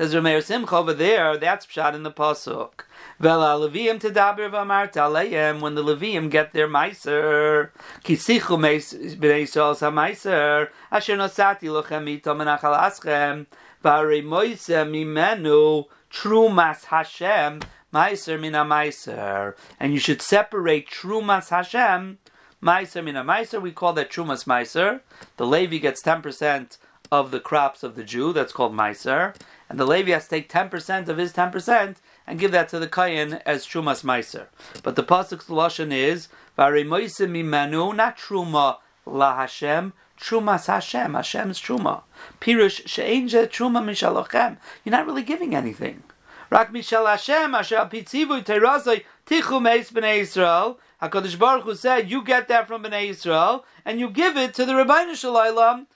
Says 0.00 0.14
Rameir 0.14 0.42
Simcha 0.42 0.76
over 0.76 0.94
there, 0.94 1.36
that's 1.36 1.66
pshat 1.66 1.94
in 1.94 2.04
the 2.04 2.10
pasuk. 2.10 2.84
Vela 3.18 3.68
Levium 3.68 4.00
to 4.00 4.08
Dabir 4.08 4.50
v'amart 4.50 4.94
aleim 4.94 5.60
when 5.60 5.74
the 5.74 5.84
Levium 5.84 6.30
get 6.30 6.54
their 6.54 6.66
meiser. 6.66 7.68
Kisichu 8.02 8.56
b'nei 8.56 9.42
Yisrael 9.42 9.78
ha-meiser 9.78 10.70
asher 10.90 11.18
nosati 11.18 11.64
lochem 11.64 12.08
ito 12.08 12.34
menachal 12.34 12.80
aschem 12.80 13.44
v'arei 13.84 14.24
moise 14.24 14.68
mimenu 14.88 15.84
trumas 16.10 16.86
Hashem 16.86 17.60
meiser 17.92 18.40
mina 18.40 18.64
meiser. 18.64 19.54
And 19.78 19.92
you 19.92 19.98
should 19.98 20.22
separate 20.22 20.88
trumas 20.88 21.50
Hashem 21.50 22.16
meiser 22.62 23.04
mina 23.04 23.22
meiser. 23.22 23.60
We 23.60 23.72
call 23.72 23.92
that 23.92 24.10
trumas 24.10 24.46
meiser. 24.46 25.02
The 25.36 25.46
Levi 25.46 25.76
gets 25.76 26.02
10% 26.02 26.78
of 27.12 27.32
the 27.32 27.40
crops 27.40 27.82
of 27.82 27.96
the 27.96 28.04
Jew. 28.04 28.32
That's 28.32 28.54
called 28.54 28.72
meiser 28.72 29.34
and 29.70 29.78
the 29.78 29.86
Levi 29.86 30.10
has 30.10 30.24
to 30.24 30.30
take 30.30 30.50
10% 30.50 31.08
of 31.08 31.16
his 31.16 31.32
10% 31.32 31.96
and 32.26 32.38
give 32.40 32.50
that 32.50 32.68
to 32.68 32.80
the 32.80 32.88
Kayan 32.88 33.34
as 33.46 33.64
Trumas 33.64 34.02
Meiser. 34.02 34.48
But 34.82 34.96
the 34.96 35.04
Pasuk's 35.04 35.46
Lashon 35.46 35.92
is, 35.92 36.28
Vare 36.56 36.72
mimanu, 36.72 37.94
not 37.94 38.18
Truma 38.18 38.78
la 39.06 39.36
Hashem, 39.36 39.92
Trumas 40.20 40.66
Hashem, 40.66 41.14
Hashem's 41.14 41.60
Truma. 41.60 42.02
Pirush 42.40 42.86
she'enje 42.86 43.46
Truma 43.46 43.80
mishalochem. 43.80 44.56
You're 44.84 44.90
not 44.90 45.06
really 45.06 45.22
giving 45.22 45.54
anything. 45.54 46.02
Rak 46.50 46.72
mishal 46.72 47.08
Hashem, 47.08 47.54
asher 47.54 47.88
pitzivu 47.90 48.44
terazoi, 48.44 49.04
tichu 49.24 49.62
meis 49.62 49.92
b'nei 49.92 50.22
Yisrael, 50.22 50.78
HaKadosh 51.00 51.38
Baruch 51.38 51.64
Hu 51.64 51.74
said, 51.76 52.10
you 52.10 52.24
get 52.24 52.48
that 52.48 52.66
from 52.66 52.82
Bnei 52.82 53.08
Yisrael, 53.08 53.62
and 53.84 54.00
you 54.00 54.10
give 54.10 54.36
it 54.36 54.52
to 54.54 54.66
the 54.66 54.72
Rabbeinu 54.72 55.14
Shalom, 55.14 55.86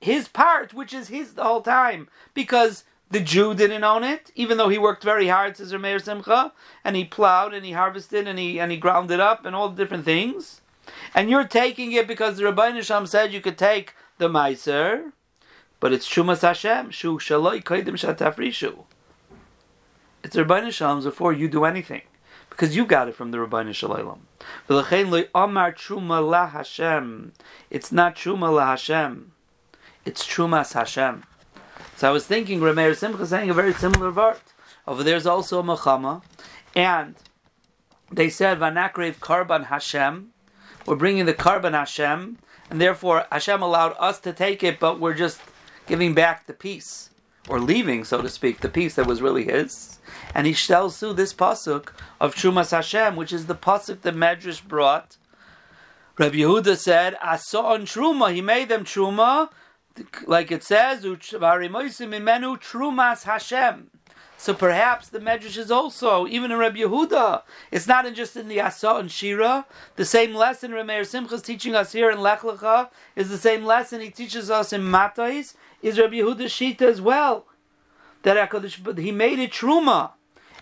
his 0.00 0.26
part, 0.26 0.72
which 0.72 0.92
is 0.92 1.08
his 1.08 1.34
the 1.34 1.44
whole 1.44 1.60
time. 1.60 2.08
Because 2.34 2.84
the 3.10 3.20
Jew 3.20 3.54
didn't 3.54 3.82
own 3.82 4.04
it, 4.04 4.30
even 4.36 4.56
though 4.56 4.68
he 4.68 4.78
worked 4.78 5.02
very 5.02 5.28
hard, 5.28 5.56
says 5.56 5.72
Rameir 5.72 6.00
Simcha, 6.00 6.52
and 6.84 6.94
he 6.94 7.04
plowed 7.04 7.52
and 7.52 7.64
he 7.64 7.72
harvested 7.72 8.28
and 8.28 8.38
he 8.38 8.60
and 8.60 8.70
he 8.70 8.78
ground 8.78 9.10
it 9.10 9.18
up 9.18 9.44
and 9.44 9.56
all 9.56 9.68
the 9.68 9.82
different 9.82 10.04
things. 10.04 10.60
And 11.14 11.28
you're 11.28 11.46
taking 11.46 11.92
it 11.92 12.06
because 12.06 12.36
the 12.36 12.44
Rabbi 12.44 12.72
Nisham 12.72 13.08
said 13.08 13.32
you 13.32 13.40
could 13.40 13.58
take 13.58 13.94
the 14.18 14.28
Meiser, 14.28 15.12
but 15.80 15.92
it's 15.92 16.08
Shumas 16.08 16.42
Hashem, 16.42 16.90
Shu 16.90 17.18
Shaloi 17.18 17.62
Kaidim 17.62 17.96
Shatafrishu. 17.96 18.84
It's 20.22 20.36
the 20.36 20.44
Rabbi 20.44 20.66
Nisham's 20.66 21.04
before 21.04 21.32
you 21.32 21.48
do 21.48 21.64
anything. 21.64 22.02
Because 22.48 22.76
you 22.76 22.84
got 22.84 23.08
it 23.08 23.14
from 23.14 23.30
the 23.30 23.40
Rabbi 23.40 23.72
Shalom. 23.72 24.26
It's 24.68 24.82
not 24.82 25.76
Truma 25.76 26.20
la 26.20 26.48
Hashem. 26.48 27.32
It's 30.04 30.26
Trumas 30.26 30.72
Hashem. 30.74 31.24
So 31.96 32.08
I 32.08 32.12
was 32.12 32.26
thinking, 32.26 32.60
Rameir 32.60 32.96
Simcha 32.96 33.26
saying 33.26 33.50
a 33.50 33.54
very 33.54 33.74
similar 33.74 34.10
word. 34.10 34.36
Over 34.86 35.02
there's 35.02 35.26
also 35.26 35.60
a 35.60 35.62
Machama, 35.62 36.22
and 36.74 37.14
they 38.10 38.30
said 38.30 38.58
Vanakrev 38.58 39.16
Karban 39.16 39.66
Hashem. 39.66 40.32
We're 40.86 40.96
bringing 40.96 41.26
the 41.26 41.34
Karban 41.34 41.72
Hashem, 41.72 42.38
and 42.70 42.80
therefore 42.80 43.26
Hashem 43.30 43.62
allowed 43.62 43.94
us 43.98 44.18
to 44.20 44.32
take 44.32 44.64
it, 44.64 44.80
but 44.80 44.98
we're 44.98 45.14
just 45.14 45.40
giving 45.86 46.14
back 46.14 46.46
the 46.46 46.54
piece, 46.54 47.10
or 47.48 47.60
leaving, 47.60 48.04
so 48.04 48.22
to 48.22 48.28
speak, 48.28 48.60
the 48.60 48.68
piece 48.68 48.94
that 48.94 49.06
was 49.06 49.20
really 49.20 49.44
his. 49.44 49.98
And 50.34 50.46
he 50.46 50.54
tells 50.54 50.98
through 50.98 51.14
this 51.14 51.34
pasuk 51.34 51.90
of 52.20 52.34
Trumas 52.34 52.70
Hashem, 52.70 53.14
which 53.16 53.32
is 53.32 53.46
the 53.46 53.54
pasuk 53.54 54.00
that 54.00 54.14
Medrash 54.14 54.66
brought. 54.66 55.18
Rabbi 56.18 56.36
Yehuda 56.36 56.76
said, 56.76 57.16
"I 57.22 57.36
saw 57.36 57.74
"Ason 57.74 57.86
Truma." 57.86 58.32
He 58.34 58.40
made 58.40 58.68
them 58.68 58.84
Truma 58.84 59.50
like 60.26 60.50
it 60.50 60.62
says, 60.62 61.04
Trumas 61.04 63.22
Hashem. 63.24 63.90
So 64.40 64.54
perhaps 64.54 65.10
the 65.10 65.18
Medrash 65.18 65.58
is 65.58 65.70
also, 65.70 66.26
even 66.26 66.50
in 66.50 66.56
Rabbi 66.56 66.78
Yehuda, 66.78 67.42
it's 67.70 67.86
not 67.86 68.06
in 68.06 68.14
just 68.14 68.36
in 68.36 68.48
the 68.48 68.58
Asa 68.58 68.94
and 68.94 69.12
Shira. 69.12 69.66
The 69.96 70.06
same 70.06 70.34
lesson 70.34 70.70
Rameir 70.70 71.06
Simcha 71.06 71.34
is 71.34 71.42
teaching 71.42 71.74
us 71.74 71.92
here 71.92 72.10
in 72.10 72.22
Lech 72.22 72.40
Lecha 72.40 72.88
is 73.14 73.28
the 73.28 73.36
same 73.36 73.66
lesson 73.66 74.00
he 74.00 74.08
teaches 74.08 74.50
us 74.50 74.72
in 74.72 74.80
Matais, 74.80 75.56
is 75.82 75.98
Rabbi 75.98 76.14
Yehuda's 76.14 76.52
Shita 76.52 76.80
as 76.80 77.02
well. 77.02 77.44
That 78.22 78.50
HaKadosh, 78.50 78.98
he 78.98 79.12
made 79.12 79.38
it 79.38 79.52
Truma. 79.52 80.12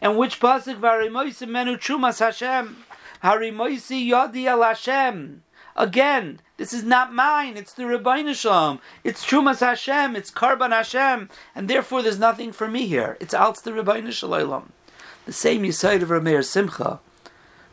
And 0.03 0.19
which 0.19 0.41
pasuk 0.41 0.81
Varimoisi 0.81 1.49
menu 1.49 1.77
Trumas 1.77 2.19
Hashem? 2.19 2.79
Harimoisi 3.23 4.11
Yodi 4.11 4.47
al 4.47 4.65
Hashem. 4.65 5.45
Again, 5.79 6.41
this 6.57 6.73
is 6.73 6.83
not 6.83 7.15
mine. 7.15 7.57
It's 7.57 7.73
the 7.73 7.85
Rabbeinu 7.85 8.35
Shalom. 8.35 8.81
It's 9.05 9.25
Trumas 9.25 9.61
Hashem. 9.61 10.17
It's 10.17 10.29
Karban 10.29 10.71
Hashem. 10.71 11.31
And 11.55 11.69
therefore, 11.69 12.03
there's 12.03 12.19
nothing 12.19 12.51
for 12.51 12.67
me 12.67 12.89
here. 12.89 13.17
It's 13.21 13.33
Alts 13.33 13.63
the 13.63 13.71
Rabbeinu 13.71 14.11
Shalom. 14.11 14.73
The 15.25 15.33
same 15.33 15.63
Yisaid 15.63 16.03
of 16.03 16.09
Rameir 16.09 16.45
Simcha. 16.45 16.99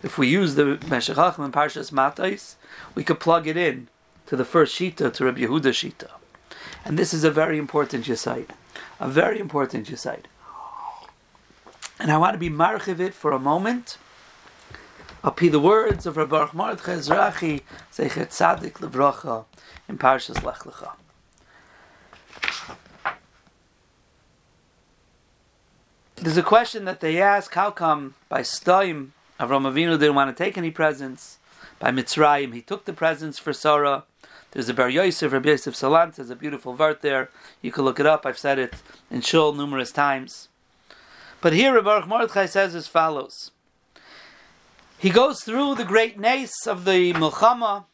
If 0.03 0.19
we 0.19 0.27
use 0.27 0.53
the 0.53 0.77
Meshachach 0.85 1.39
and 1.39 1.51
Parshas 1.51 1.91
Matais, 1.91 2.55
we 2.93 3.03
could 3.03 3.19
plug 3.19 3.47
it 3.47 3.57
in 3.57 3.87
to 4.27 4.35
the 4.35 4.45
first 4.45 4.75
Shita, 4.75 5.11
to 5.11 5.25
Rabbi 5.25 5.39
Yehuda 5.39 5.73
Shita. 5.73 6.11
And 6.85 6.99
this 6.99 7.11
is 7.11 7.23
a 7.23 7.31
very 7.31 7.57
important 7.57 8.05
Yisaid. 8.05 8.49
A 8.99 9.09
very 9.09 9.39
important 9.39 9.87
Yisaid. 9.87 10.25
And 11.99 12.11
I 12.11 12.17
want 12.19 12.33
to 12.33 12.39
be 12.39 12.51
marchiv 12.51 12.99
it 12.99 13.15
for 13.15 13.31
a 13.31 13.39
moment 13.39 13.97
Api 15.25 15.49
the 15.49 15.59
words 15.59 16.05
of 16.05 16.17
Rabbi 16.17 16.49
Mordechai 16.53 16.97
Ezrachi, 16.97 17.61
Zeichet 17.91 18.27
Tzadik 18.27 18.73
Levracha, 18.73 19.45
in 19.89 19.97
Parshas 19.97 20.43
Lech 20.43 20.59
Lecha. 20.59 20.91
There's 26.17 26.37
a 26.37 26.43
question 26.43 26.85
that 26.85 26.99
they 26.99 27.19
ask, 27.19 27.55
how 27.55 27.71
come 27.71 28.13
by 28.29 28.41
Stoim, 28.41 29.09
Avram 29.39 29.63
Avinu 29.63 29.97
didn't 29.97 30.13
want 30.13 30.35
to 30.35 30.43
take 30.43 30.59
any 30.59 30.69
presents, 30.69 31.39
by 31.79 31.89
Mitzrayim 31.89 32.53
he 32.53 32.61
took 32.61 32.85
the 32.85 32.93
presents 32.93 33.39
for 33.39 33.51
Sarah, 33.51 34.03
there's 34.51 34.69
a 34.69 34.75
Bar 34.75 34.89
Yosef, 34.89 35.33
Rabbi 35.33 35.49
Yosef 35.49 35.73
Salant, 35.73 36.17
there's 36.17 36.29
a 36.29 36.35
beautiful 36.35 36.75
vert 36.75 37.01
there, 37.01 37.31
you 37.63 37.71
can 37.71 37.83
look 37.83 37.99
it 37.99 38.05
up, 38.05 38.27
I've 38.27 38.37
said 38.37 38.59
it 38.59 38.75
in 39.09 39.21
Shul 39.21 39.53
numerous 39.53 39.91
times. 39.91 40.49
But 41.41 41.53
here 41.53 41.73
Rabbi 41.73 42.05
Mordechai 42.05 42.45
says 42.45 42.75
as 42.75 42.87
follows, 42.87 43.49
he 44.97 45.09
goes 45.09 45.43
through 45.43 45.75
the 45.75 45.83
great 45.83 46.19
nace 46.19 46.65
of 46.65 46.85
the 46.85 47.13
Milchama, 47.13 47.85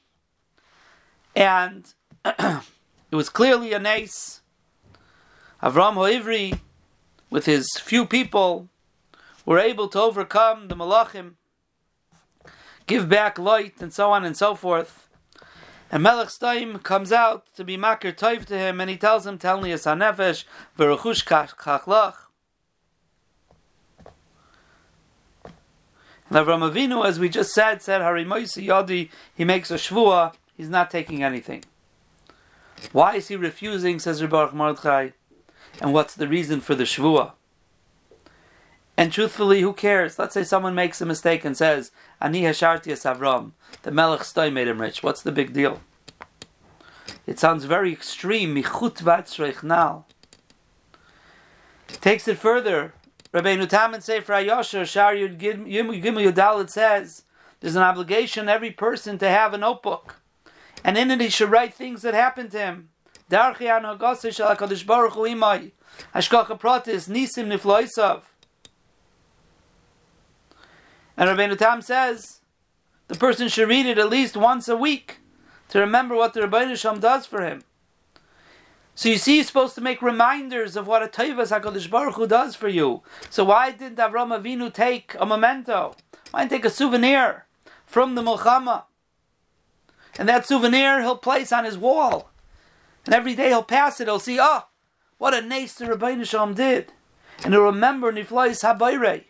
and 1.35 1.93
it 2.25 3.15
was 3.15 3.29
clearly 3.29 3.73
a 3.73 3.79
nace. 3.79 4.41
Avram 5.61 5.95
Hoivri, 5.95 6.59
with 7.29 7.45
his 7.45 7.67
few 7.77 8.05
people, 8.05 8.69
were 9.45 9.59
able 9.59 9.87
to 9.89 9.99
overcome 9.99 10.67
the 10.67 10.75
Malachim, 10.75 11.33
give 12.87 13.07
back 13.09 13.37
light, 13.37 13.81
and 13.81 13.93
so 13.93 14.11
on 14.11 14.23
and 14.23 14.35
so 14.35 14.55
forth. 14.55 15.09
And 15.91 16.03
Melech 16.03 16.29
Staim 16.29 16.81
comes 16.81 17.11
out 17.11 17.53
to 17.55 17.65
be 17.65 17.77
Makir 17.77 18.15
Toiv 18.15 18.45
to 18.45 18.57
him, 18.57 18.79
and 18.79 18.89
he 18.89 18.95
tells 18.95 19.27
him, 19.27 19.37
Tell 19.37 19.59
me 19.59 19.73
a 19.73 19.75
Sanefesh, 19.75 20.45
Veruchush 20.77 21.25
Kachlach. 21.25 22.15
And 26.31 26.47
Avram 26.47 26.71
Avinu, 26.71 27.05
as 27.05 27.19
we 27.19 27.27
just 27.27 27.53
said, 27.53 27.81
said 27.81 27.99
Harimoisi 27.99 28.65
Yadi, 28.65 29.09
he 29.35 29.43
makes 29.43 29.69
a 29.69 29.73
shvua, 29.73 30.33
he's 30.55 30.69
not 30.69 30.89
taking 30.89 31.21
anything. 31.21 31.65
Why 32.93 33.15
is 33.15 33.27
he 33.27 33.35
refusing, 33.35 33.99
says 33.99 34.21
Rebbe 34.21 34.51
Mordechai? 34.53 35.09
And 35.81 35.93
what's 35.93 36.15
the 36.15 36.29
reason 36.29 36.61
for 36.61 36.73
the 36.73 36.85
shvua? 36.85 37.33
And 38.95 39.11
truthfully, 39.11 39.59
who 39.59 39.73
cares? 39.73 40.17
Let's 40.17 40.33
say 40.33 40.45
someone 40.45 40.73
makes 40.73 41.01
a 41.01 41.05
mistake 41.05 41.43
and 41.43 41.57
says, 41.57 41.91
Ani 42.21 42.43
Hasharti 42.43 42.93
Avram, 42.93 43.51
the 43.81 43.91
Melech 43.91 44.21
Stoi 44.21 44.53
made 44.53 44.69
him 44.69 44.79
rich. 44.79 45.03
What's 45.03 45.21
the 45.21 45.33
big 45.33 45.51
deal? 45.51 45.81
It 47.27 47.39
sounds 47.39 47.65
very 47.65 47.91
extreme. 47.91 48.55
Michut 48.55 50.05
Takes 51.99 52.27
it 52.29 52.37
further. 52.37 52.93
Rabbeinu 53.33 53.67
Tam 53.67 53.93
and 53.93 54.03
Sefer 54.03 54.33
Ayosher, 54.33 54.85
Shar 54.85 55.13
Yud 55.13 55.39
Gimel 55.39 56.31
Yudalit 56.31 56.69
says 56.69 57.23
there's 57.61 57.75
an 57.75 57.83
obligation 57.83 58.49
every 58.49 58.71
person 58.71 59.17
to 59.19 59.29
have 59.29 59.53
a 59.53 59.57
notebook, 59.57 60.17
and 60.83 60.97
in 60.97 61.11
it 61.11 61.21
he 61.21 61.29
should 61.29 61.49
write 61.49 61.73
things 61.73 62.01
that 62.01 62.13
happened 62.13 62.51
to 62.51 62.59
him. 62.59 62.89
Darchi 63.29 63.69
an 63.69 63.83
Hagasa 63.83 64.35
Shal 64.35 64.53
Hakadosh 64.53 64.85
Baruch 64.85 65.13
Hu 65.13 65.21
Imai 65.21 65.71
Hashkacha 66.13 66.59
Pratis 66.59 67.07
Nisim 67.07 67.47
Nifloisav. 67.47 68.23
And 71.15 71.29
Rabbeinu 71.29 71.57
Tam 71.57 71.81
says 71.81 72.41
the 73.07 73.15
person 73.15 73.47
should 73.47 73.69
read 73.69 73.85
it 73.85 73.97
at 73.97 74.09
least 74.09 74.35
once 74.35 74.67
a 74.67 74.75
week 74.75 75.19
to 75.69 75.79
remember 75.79 76.15
what 76.15 76.33
the 76.33 76.41
Rabbeinu 76.41 76.77
Shalom 76.77 76.99
does 76.99 77.25
for 77.25 77.41
him. 77.41 77.63
So 79.01 79.09
you 79.09 79.17
see, 79.17 79.37
you're 79.37 79.45
supposed 79.45 79.73
to 79.73 79.81
make 79.81 80.03
reminders 80.03 80.75
of 80.75 80.85
what 80.85 81.01
a 81.01 81.07
Toivas 81.07 81.49
HaKadosh 81.49 81.89
Baruch 81.89 82.17
Hu 82.17 82.27
does 82.27 82.55
for 82.55 82.67
you. 82.67 83.01
So 83.31 83.43
why 83.43 83.71
didn't 83.71 83.97
Avram 83.97 84.29
Avinu 84.29 84.71
take 84.71 85.15
a 85.19 85.25
memento? 85.25 85.95
Why 86.29 86.41
didn't 86.41 86.51
take 86.51 86.65
a 86.65 86.69
souvenir 86.69 87.47
from 87.87 88.13
the 88.13 88.21
Mulchama? 88.21 88.83
And 90.19 90.29
that 90.29 90.45
souvenir 90.45 91.01
he'll 91.01 91.17
place 91.17 91.51
on 91.51 91.65
his 91.65 91.79
wall. 91.79 92.29
And 93.07 93.15
every 93.15 93.33
day 93.33 93.47
he'll 93.47 93.63
pass 93.63 93.99
it, 93.99 94.07
he'll 94.07 94.19
see, 94.19 94.37
oh, 94.39 94.67
what 95.17 95.33
a 95.33 95.41
nace 95.41 95.73
the 95.73 95.85
Rabbeinu 95.85 96.23
Shalom 96.23 96.53
did. 96.53 96.93
And 97.43 97.55
he'll 97.55 97.63
remember 97.63 98.13
Niflois 98.13 98.61
Habayre. 98.61 99.23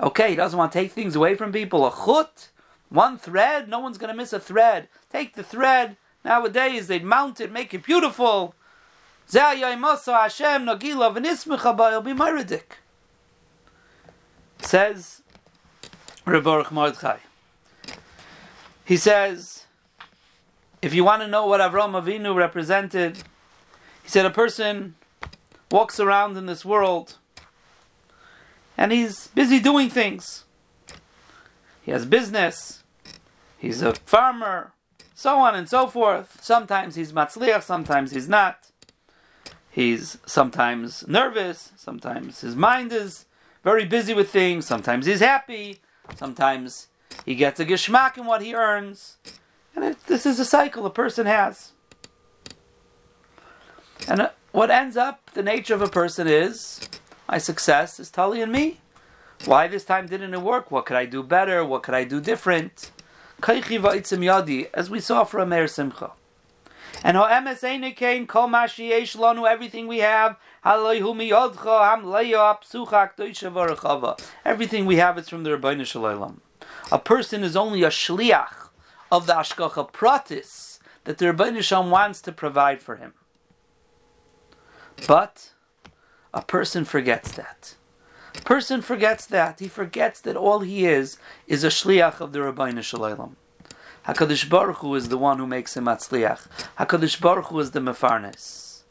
Okay, 0.00 0.30
he 0.30 0.36
doesn't 0.36 0.56
want 0.56 0.70
to 0.70 0.78
take 0.78 0.92
things 0.92 1.16
away 1.16 1.34
from 1.34 1.50
people. 1.50 1.84
A 1.84 1.90
chut, 1.90 2.50
one 2.88 3.18
thread, 3.18 3.68
no 3.68 3.80
one's 3.80 3.98
going 3.98 4.12
to 4.12 4.16
miss 4.16 4.32
a 4.32 4.38
thread. 4.38 4.86
Take 5.10 5.34
the 5.34 5.42
thread, 5.42 5.96
Nowadays 6.24 6.86
they'd 6.86 7.04
mount 7.04 7.40
it, 7.40 7.52
make 7.52 7.74
it 7.74 7.84
beautiful. 7.84 8.54
Hashem 9.30 10.64
be 10.66 12.12
Meridik. 12.12 12.78
Says 14.60 15.22
Rebbe 16.24 16.66
Mordechai. 16.70 17.18
He 18.84 18.96
says, 18.96 19.66
if 20.82 20.94
you 20.94 21.04
want 21.04 21.22
to 21.22 21.28
know 21.28 21.46
what 21.46 21.60
Avram 21.60 21.92
Avinu 21.92 22.34
represented, 22.34 23.18
he 24.02 24.08
said 24.08 24.26
a 24.26 24.30
person 24.30 24.94
walks 25.70 25.98
around 25.98 26.36
in 26.36 26.46
this 26.46 26.64
world 26.64 27.16
and 28.76 28.92
he's 28.92 29.28
busy 29.28 29.58
doing 29.58 29.88
things. 29.88 30.44
He 31.82 31.90
has 31.90 32.04
business. 32.04 32.82
He's 33.58 33.80
a 33.80 33.94
farmer 33.94 34.73
so 35.14 35.38
on 35.38 35.54
and 35.54 35.68
so 35.68 35.86
forth. 35.86 36.38
Sometimes 36.42 36.96
he's 36.96 37.12
matzliach, 37.12 37.62
sometimes 37.62 38.10
he's 38.10 38.28
not. 38.28 38.70
He's 39.70 40.18
sometimes 40.26 41.06
nervous, 41.08 41.72
sometimes 41.76 42.42
his 42.42 42.54
mind 42.54 42.92
is 42.92 43.26
very 43.62 43.84
busy 43.84 44.14
with 44.14 44.30
things, 44.30 44.66
sometimes 44.66 45.06
he's 45.06 45.20
happy, 45.20 45.80
sometimes 46.16 46.88
he 47.24 47.34
gets 47.34 47.58
a 47.58 47.64
geschmack 47.64 48.18
in 48.18 48.26
what 48.26 48.42
he 48.42 48.54
earns. 48.54 49.16
And 49.74 49.84
it, 49.84 50.06
this 50.06 50.26
is 50.26 50.38
a 50.38 50.44
cycle 50.44 50.86
a 50.86 50.90
person 50.90 51.26
has. 51.26 51.72
And 54.06 54.20
uh, 54.20 54.30
what 54.52 54.70
ends 54.70 54.96
up, 54.96 55.30
the 55.32 55.42
nature 55.42 55.74
of 55.74 55.82
a 55.82 55.88
person 55.88 56.28
is, 56.28 56.88
my 57.28 57.38
success 57.38 57.98
is 57.98 58.10
Tully 58.10 58.42
and 58.42 58.52
me. 58.52 58.80
Why 59.44 59.66
this 59.66 59.84
time 59.84 60.06
didn't 60.06 60.34
it 60.34 60.42
work? 60.42 60.70
What 60.70 60.86
could 60.86 60.96
I 60.96 61.06
do 61.06 61.22
better? 61.22 61.64
What 61.64 61.82
could 61.82 61.94
I 61.94 62.04
do 62.04 62.20
different? 62.20 62.92
Yadi, 64.22 64.70
as 64.72 64.88
we 64.88 65.00
saw 65.00 65.24
from 65.24 65.50
Meir 65.50 65.68
Simcha. 65.68 66.12
And 67.02 67.18
lanu, 69.16 69.46
everything 69.46 69.86
we 69.86 69.98
have, 69.98 70.38
everything 70.64 71.14
we 74.86 74.96
have 74.96 75.18
is 75.18 75.28
from 75.28 75.42
the 75.42 75.50
Rabbeinu 75.50 75.84
Shalom. 75.84 76.40
A 76.90 76.98
person 76.98 77.44
is 77.44 77.54
only 77.54 77.82
a 77.82 77.90
shliach 77.90 78.70
of 79.12 79.26
the 79.26 79.34
Ashkacha 79.34 79.92
Pratis 79.92 80.78
that 81.04 81.18
the 81.18 81.26
Rabbeinu 81.26 81.62
Shalom 81.62 81.90
wants 81.90 82.22
to 82.22 82.32
provide 82.32 82.80
for 82.80 82.96
him. 82.96 83.12
But 85.06 85.52
a 86.32 86.40
person 86.40 86.86
forgets 86.86 87.32
that. 87.32 87.74
Person 88.44 88.82
forgets 88.82 89.26
that. 89.26 89.60
He 89.60 89.68
forgets 89.68 90.20
that 90.20 90.36
all 90.36 90.60
he 90.60 90.86
is 90.86 91.18
is 91.46 91.64
a 91.64 91.68
shliach 91.68 92.20
of 92.20 92.32
the 92.32 92.40
Rabbeinu 92.40 92.82
Shalom. 92.82 93.36
Hakadosh 94.06 94.48
Baruch 94.48 94.76
Hu 94.78 94.94
is 94.94 95.08
the 95.08 95.16
one 95.16 95.38
who 95.38 95.46
makes 95.46 95.76
him 95.76 95.84
atzliach. 95.84 96.46
Hakadosh 96.78 97.20
Baruch 97.20 97.46
Hu 97.46 97.60
is 97.60 97.70
the 97.70 97.80
mefarnes. 97.80 98.82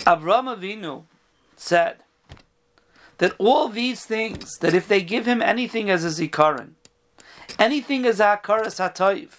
Avram 0.00 0.54
Avinu 0.54 1.04
said 1.56 1.98
that 3.16 3.34
all 3.38 3.68
these 3.68 4.04
things, 4.04 4.58
that 4.58 4.74
if 4.74 4.86
they 4.86 5.00
give 5.00 5.26
him 5.26 5.42
anything 5.42 5.90
as 5.90 6.04
a 6.04 6.08
zikaron, 6.08 6.72
anything 7.58 8.04
as 8.04 8.20
a 8.20 8.40
hakaras 8.42 8.78
hatoiv, 8.78 9.30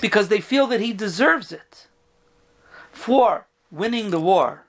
because 0.00 0.28
they 0.28 0.40
feel 0.40 0.66
that 0.66 0.80
he 0.80 0.92
deserves 0.92 1.52
it 1.52 1.86
for 2.90 3.46
winning 3.70 4.10
the 4.10 4.20
war, 4.20 4.64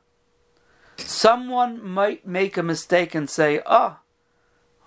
Someone 0.97 1.83
might 1.83 2.27
make 2.27 2.57
a 2.57 2.63
mistake 2.63 3.15
and 3.15 3.29
say, 3.29 3.61
"Oh, 3.65 3.97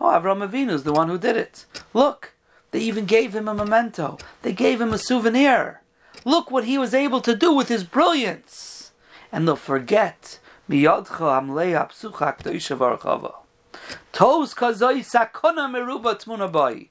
oh, 0.01 0.07
Avram 0.07 0.47
Avinu 0.47 0.71
is 0.71 0.85
the 0.85 0.93
one 0.93 1.09
who 1.09 1.19
did 1.19 1.37
it. 1.37 1.67
Look, 1.93 2.35
they 2.71 2.81
even 2.81 3.07
gave 3.07 3.35
him 3.35 3.49
a 3.49 3.55
memento. 3.55 4.19
They 4.43 4.53
gave 4.53 4.81
him 4.81 4.93
a 4.93 4.99
souvenir. 4.99 5.83
Look 6.25 6.51
what 6.51 6.65
he 6.65 6.79
was 6.79 6.95
able 6.95 7.21
to 7.23 7.35
do 7.35 7.53
with 7.53 7.69
his 7.69 7.85
brilliance." 7.85 8.93
And 9.33 9.47
they'll 9.47 9.57
forget. 9.57 10.39
Kazoi 10.69 11.05
sakona. 15.13 16.89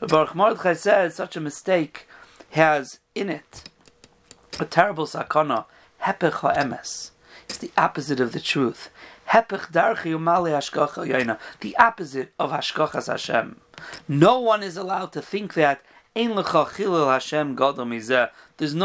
Baruch 0.00 0.34
Mordechai 0.34 0.72
says 0.72 1.14
such 1.14 1.36
a 1.36 1.40
mistake 1.40 2.08
has 2.50 2.98
in 3.14 3.28
it 3.28 3.64
a 4.58 4.64
terrible 4.64 5.06
sakana, 5.06 5.66
hepech 6.02 6.40
ha'emes. 6.40 7.12
It's 7.48 7.58
the 7.58 7.72
opposite 7.76 8.20
of 8.20 8.32
the 8.32 8.40
truth. 8.40 8.90
The 9.32 9.46
opposite 11.78 12.32
of 12.38 12.50
hashgachas 12.50 13.06
Hashem. 13.06 13.60
No 14.08 14.40
one 14.40 14.62
is 14.62 14.76
allowed 14.76 15.12
to 15.12 15.22
think 15.22 15.54
that. 15.54 15.82
There's 16.14 16.28
no 16.28 16.42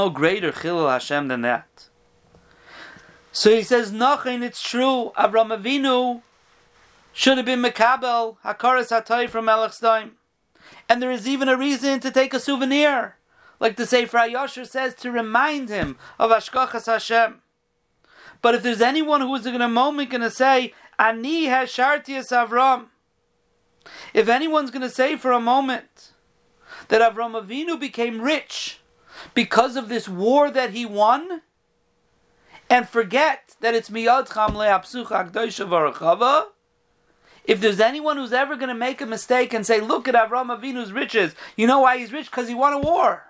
greater 0.09 0.51
chilul 0.51 0.89
Hashem 0.89 1.27
than 1.27 1.41
that. 1.41 1.89
So 3.31 3.53
he 3.53 3.63
says, 3.63 3.91
Nachin, 3.91 4.41
it's 4.41 4.61
true. 4.61 5.11
Avram 5.17 5.55
Avinu 5.55 6.21
should 7.13 7.37
have 7.37 7.45
been 7.45 7.61
Mekabel, 7.61 8.37
Hakaras 8.43 8.89
Hatay 8.89 9.29
from 9.29 9.45
Melech's 9.45 9.79
time. 9.79 10.13
And 10.87 11.01
there 11.01 11.11
is 11.11 11.27
even 11.27 11.49
a 11.49 11.57
reason 11.57 11.99
to 11.99 12.11
take 12.11 12.33
a 12.33 12.39
souvenir 12.39 13.17
like 13.59 13.75
the 13.75 13.85
Sefer 13.85 14.19
Yosher 14.19 14.65
says, 14.65 14.93
to 14.95 15.11
remind 15.11 15.69
him 15.69 15.97
of 16.19 16.31
Ashkachas 16.31 16.85
Hashem. 16.85 17.41
But 18.41 18.55
if 18.55 18.63
there's 18.63 18.81
anyone 18.81 19.21
who 19.21 19.35
is 19.35 19.45
in 19.45 19.61
a 19.61 19.67
moment 19.67 20.09
going 20.09 20.21
to 20.21 20.31
say, 20.31 20.73
Ani 20.99 21.45
Hashartias 21.45 22.31
Avram, 22.31 22.87
if 24.13 24.27
anyone's 24.27 24.71
going 24.71 24.81
to 24.81 24.89
say 24.89 25.15
for 25.15 25.31
a 25.31 25.39
moment 25.39 26.11
that 26.89 27.01
Avram 27.01 27.41
Avinu 27.41 27.79
became 27.79 28.21
rich 28.21 28.79
because 29.33 29.75
of 29.75 29.89
this 29.89 30.07
war 30.07 30.51
that 30.51 30.71
he 30.71 30.85
won, 30.85 31.41
and 32.69 32.87
forget 32.87 33.55
that 33.61 33.73
it's 33.73 33.89
Miyad 33.89 34.33
Cham 34.33 34.51
Le'apsuch 34.51 35.07
Akdoisha 35.07 36.47
if 37.45 37.61
there's 37.61 37.79
anyone 37.79 38.17
who's 38.17 38.33
ever 38.33 38.57
going 38.57 38.67
to 38.67 38.75
make 38.75 38.99
a 38.99 39.05
mistake 39.05 39.53
and 39.53 39.65
say, 39.65 39.79
look 39.79 40.07
at 40.07 40.15
Avram 40.15 40.55
Avinu's 40.55 40.91
riches, 40.91 41.33
you 41.55 41.65
know 41.65 41.79
why 41.79 41.97
he's 41.97 42.11
rich? 42.11 42.29
Because 42.29 42.49
he 42.49 42.53
won 42.53 42.73
a 42.73 42.79
war. 42.79 43.23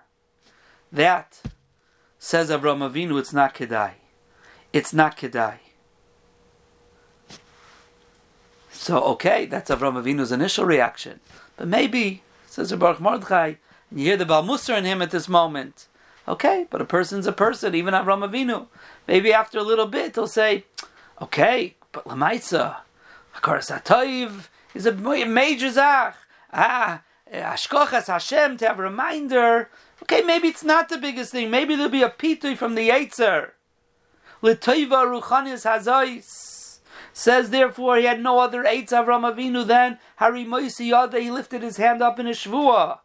That, 0.90 1.40
says 2.18 2.50
Avram 2.50 2.78
Avinu, 2.78 3.18
it's 3.20 3.32
not 3.32 3.54
Kedai. 3.54 3.92
It's 4.72 4.92
not 4.92 5.16
Kedai. 5.16 5.58
So, 8.70 9.02
okay, 9.02 9.46
that's 9.46 9.70
Avram 9.70 10.00
Avinu's 10.02 10.32
initial 10.32 10.64
reaction. 10.64 11.20
But 11.56 11.68
maybe, 11.68 12.22
says 12.46 12.72
Baruch 12.72 13.00
Mordechai, 13.00 13.54
you 13.90 14.04
hear 14.04 14.16
the 14.16 14.26
Baal 14.26 14.44
Musar 14.44 14.78
in 14.78 14.84
him 14.84 15.02
at 15.02 15.10
this 15.10 15.28
moment. 15.28 15.88
Okay, 16.26 16.66
but 16.70 16.80
a 16.80 16.84
person's 16.84 17.26
a 17.26 17.32
person, 17.32 17.74
even 17.74 17.94
Avram 17.94 18.28
Avinu. 18.28 18.66
Maybe 19.06 19.32
after 19.32 19.58
a 19.58 19.62
little 19.62 19.86
bit 19.86 20.14
he'll 20.14 20.26
say, 20.26 20.64
okay, 21.20 21.74
but 21.90 22.04
Lamaitza, 22.04 22.76
Hakaras 23.36 23.82
HaToiv 23.82 24.48
is 24.74 24.86
a 24.86 24.92
major 24.92 25.70
Zach. 25.70 26.16
Ah, 26.52 27.02
Ashkochas 27.32 28.06
Hashem 28.06 28.58
to 28.58 28.68
have 28.68 28.78
a 28.78 28.82
reminder 28.82 29.68
Okay, 30.02 30.22
maybe 30.22 30.48
it's 30.48 30.64
not 30.64 30.88
the 30.88 30.98
biggest 30.98 31.32
thing. 31.32 31.50
Maybe 31.50 31.74
there'll 31.74 31.90
be 31.90 32.02
a 32.02 32.10
pitui 32.10 32.56
from 32.56 32.74
the 32.74 32.88
Yetzer. 32.88 33.50
L'toiva 34.42 35.04
ruchanis 35.04 35.64
hazais. 35.64 36.78
Says 37.12 37.50
therefore 37.50 37.96
he 37.96 38.04
had 38.04 38.20
no 38.20 38.38
other 38.38 38.62
eitz 38.62 38.90
Avram 38.90 39.28
Avinu 39.28 39.66
than 39.66 39.98
Hari 40.16 40.44
Moisi 40.44 40.88
Yada. 40.88 41.18
He 41.18 41.30
lifted 41.30 41.62
his 41.62 41.76
hand 41.76 42.00
up 42.00 42.18
in 42.20 42.26
a 42.28 42.30
shvua 42.30 43.00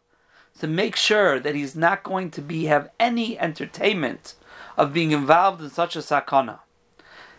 to 0.60 0.66
make 0.68 0.94
sure 0.94 1.40
that 1.40 1.56
he's 1.56 1.74
not 1.74 2.04
going 2.04 2.30
to 2.30 2.40
be 2.40 2.66
have 2.66 2.90
any 3.00 3.38
entertainment 3.38 4.34
of 4.76 4.92
being 4.92 5.10
involved 5.10 5.60
in 5.60 5.70
such 5.70 5.96
a 5.96 6.00
sakana. 6.00 6.60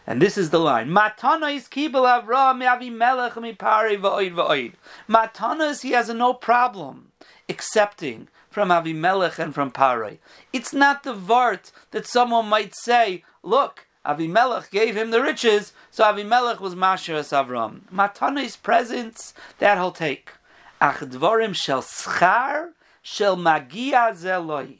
And 0.05 0.21
this 0.21 0.37
is 0.37 0.49
the 0.49 0.59
line. 0.59 0.89
Matana 0.89 1.55
is 1.55 1.67
kibel 1.67 2.05
Avram 2.05 2.61
Avimelech 2.61 3.41
mi 3.41 3.53
pari 3.53 3.97
va'oid 3.97 4.35
va'oid. 4.35 4.73
Matana 5.09 5.71
is 5.71 5.81
he 5.81 5.91
has 5.91 6.09
no 6.09 6.33
problem 6.33 7.11
accepting 7.49 8.27
from 8.49 8.69
Avimelech 8.69 9.39
and 9.39 9.53
from 9.53 9.71
Paray. 9.71 10.19
It's 10.53 10.73
not 10.73 11.03
the 11.03 11.13
Vart 11.13 11.71
that 11.91 12.07
someone 12.07 12.47
might 12.47 12.75
say, 12.75 13.23
look, 13.43 13.84
Avimelech 14.05 14.69
gave 14.69 14.95
him 14.95 15.11
the 15.11 15.21
riches, 15.21 15.73
so 15.91 16.03
Avimelech 16.03 16.59
was 16.59 16.75
Masher 16.75 17.15
Avram. 17.15 17.81
Matanis 17.91 18.61
presents, 18.61 19.33
that 19.59 19.77
he'll 19.77 19.91
take. 19.91 20.31
Ach 20.79 20.99
dvorim 20.99 21.55
shel 21.55 21.81
schar 21.81 22.71
shel 23.01 23.35
magia 23.35 24.11
zeloi. 24.13 24.77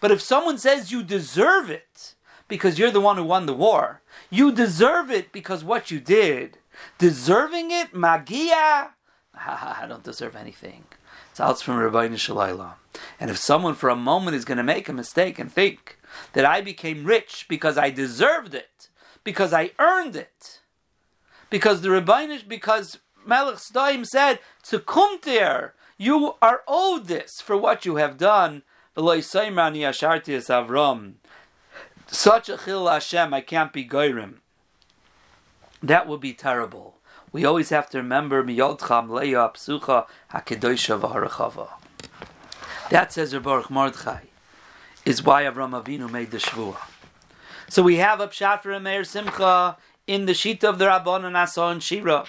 But 0.00 0.10
if 0.10 0.20
someone 0.20 0.58
says 0.58 0.92
you 0.92 1.02
deserve 1.02 1.70
it 1.70 2.14
because 2.48 2.78
you're 2.78 2.90
the 2.90 3.00
one 3.00 3.16
who 3.16 3.24
won 3.24 3.46
the 3.46 3.54
war, 3.54 4.02
you 4.30 4.52
deserve 4.52 5.10
it 5.10 5.32
because 5.32 5.64
what 5.64 5.90
you 5.90 6.00
did, 6.00 6.58
deserving 6.98 7.70
it, 7.70 7.94
magia, 7.94 8.90
I 9.34 9.86
don't 9.88 10.02
deserve 10.04 10.36
anything. 10.36 10.84
It's 11.30 11.40
out 11.40 11.60
from 11.60 11.76
Rabbi 11.76 12.08
Shalayla. 12.08 12.74
And 13.20 13.30
if 13.30 13.36
someone 13.36 13.74
for 13.74 13.90
a 13.90 13.96
moment 13.96 14.36
is 14.36 14.46
going 14.46 14.56
to 14.56 14.64
make 14.64 14.88
a 14.88 14.92
mistake 14.92 15.38
and 15.38 15.52
think 15.52 15.95
that 16.32 16.44
I 16.44 16.60
became 16.60 17.04
rich 17.04 17.46
because 17.48 17.78
I 17.78 17.90
deserved 17.90 18.54
it, 18.54 18.88
because 19.24 19.52
I 19.52 19.70
earned 19.78 20.16
it, 20.16 20.60
because 21.50 21.80
the 21.80 21.90
Rabbinish, 21.90 22.42
because 22.42 22.98
Melech 23.24 23.56
Sdaim 23.56 24.06
said, 24.06 24.38
to 24.64 24.82
there, 25.22 25.74
you 25.98 26.34
are 26.42 26.62
owed 26.68 27.06
this 27.06 27.40
for 27.40 27.56
what 27.56 27.84
you 27.84 27.96
have 27.96 28.16
done. 28.16 28.62
Such 32.08 32.48
a 32.48 32.56
chil 32.56 32.86
Hashem, 32.86 33.34
I 33.34 33.40
can't 33.40 33.72
be 33.72 33.84
goyrim. 33.84 34.34
That 35.82 36.06
would 36.06 36.20
be 36.20 36.32
terrible. 36.32 36.96
We 37.32 37.44
always 37.44 37.70
have 37.70 37.90
to 37.90 37.98
remember 37.98 38.42
miyodcham 38.42 39.08
leya 39.08 39.54
psucha 39.54 40.06
hakedosha 40.32 41.00
v'harachava. 41.00 41.68
That 42.90 43.12
says 43.12 43.34
Baruch 43.34 43.70
Mordechai 43.70 44.20
is 45.06 45.22
why 45.22 45.44
Avram 45.44 45.80
Avinu 45.80 46.10
made 46.10 46.32
the 46.32 46.38
Shvuah. 46.38 46.76
So 47.70 47.82
we 47.82 47.96
have 47.96 48.20
a 48.20 48.26
pshat 48.26 48.62
for 48.62 48.78
Meir 48.78 49.04
Simcha 49.04 49.76
in 50.06 50.26
the 50.26 50.34
sheet 50.34 50.64
of 50.64 50.78
the 50.78 50.86
Rabban 50.86 51.24
and 51.24 51.36
Asa 51.36 51.62
and 51.62 51.82
Shira. 51.82 52.24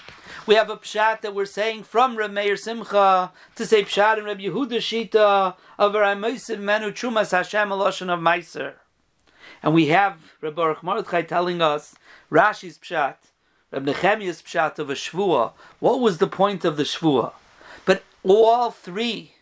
We 0.46 0.56
have 0.56 0.70
a 0.70 0.78
pshat 0.78 1.22
that 1.22 1.34
we're 1.34 1.46
saying 1.46 1.84
from 1.84 2.18
Rameir 2.18 2.58
Simcha 2.58 3.32
to 3.56 3.66
say 3.66 3.84
pshat 3.84 4.20
in 4.20 4.26
Rabbi 4.26 4.44
Yehuda 4.44 4.78
Shita 4.78 5.16
uh, 5.16 5.54
of 5.78 5.94
Ramaisim 5.94 6.60
Menu 6.60 6.92
Chumas 6.92 7.32
Hashem 7.32 7.70
Eloshan 7.70 8.14
of 8.14 8.20
Meiser. 8.20 8.74
And 9.64 9.74
we 9.74 9.88
have 9.88 10.18
Rabbi 10.40 10.56
Baruch 10.56 10.84
Mordechai 10.84 11.24
telling 11.24 11.62
us 11.62 11.96
Rashi's 12.32 12.78
pshat, 12.78 13.16
Rabbi 13.72 13.92
Nechemiah's 13.92 14.44
pshat 14.44 14.78
of 14.78 14.92
a 14.92 14.94
Shvuah. 14.94 15.54
What 15.80 16.00
was 16.00 16.20
the 16.20 16.28
point 16.28 16.64
of 16.64 16.78
the 16.78 16.84
Shvuah? 16.84 17.34
But 17.86 18.04
all 18.24 18.70
three 18.70 19.34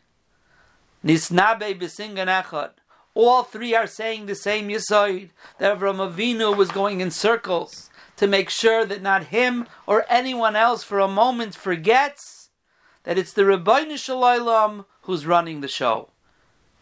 Nisnabe 1.06 1.80
b'singan 1.80 2.43
echad. 2.43 2.71
All 3.15 3.43
three 3.43 3.73
are 3.73 3.88
saying 3.88 4.25
the 4.25 4.36
same 4.36 4.67
yisoid 4.67 5.30
that 5.58 5.80
Avram 5.80 6.06
Avinu 6.06 6.56
was 6.56 6.69
going 6.69 6.99
in 6.99 7.12
circles 7.12 7.89
to 8.17 8.28
make 8.28 8.49
sure 8.49 8.86
that 8.86 9.01
not 9.01 9.28
him 9.28 9.67
or 9.88 10.06
anyone 10.10 10.58
else 10.58 10.84
for 10.84 10.99
a 10.99 11.08
moment 11.08 11.56
forgets 11.56 12.49
that 13.04 13.17
it's 13.17 13.32
the 13.32 13.43
Rabbeinu 13.43 13.97
Shalom 13.97 14.86
who's 15.04 15.25
running 15.25 15.62
the 15.62 15.69
show. 15.69 16.10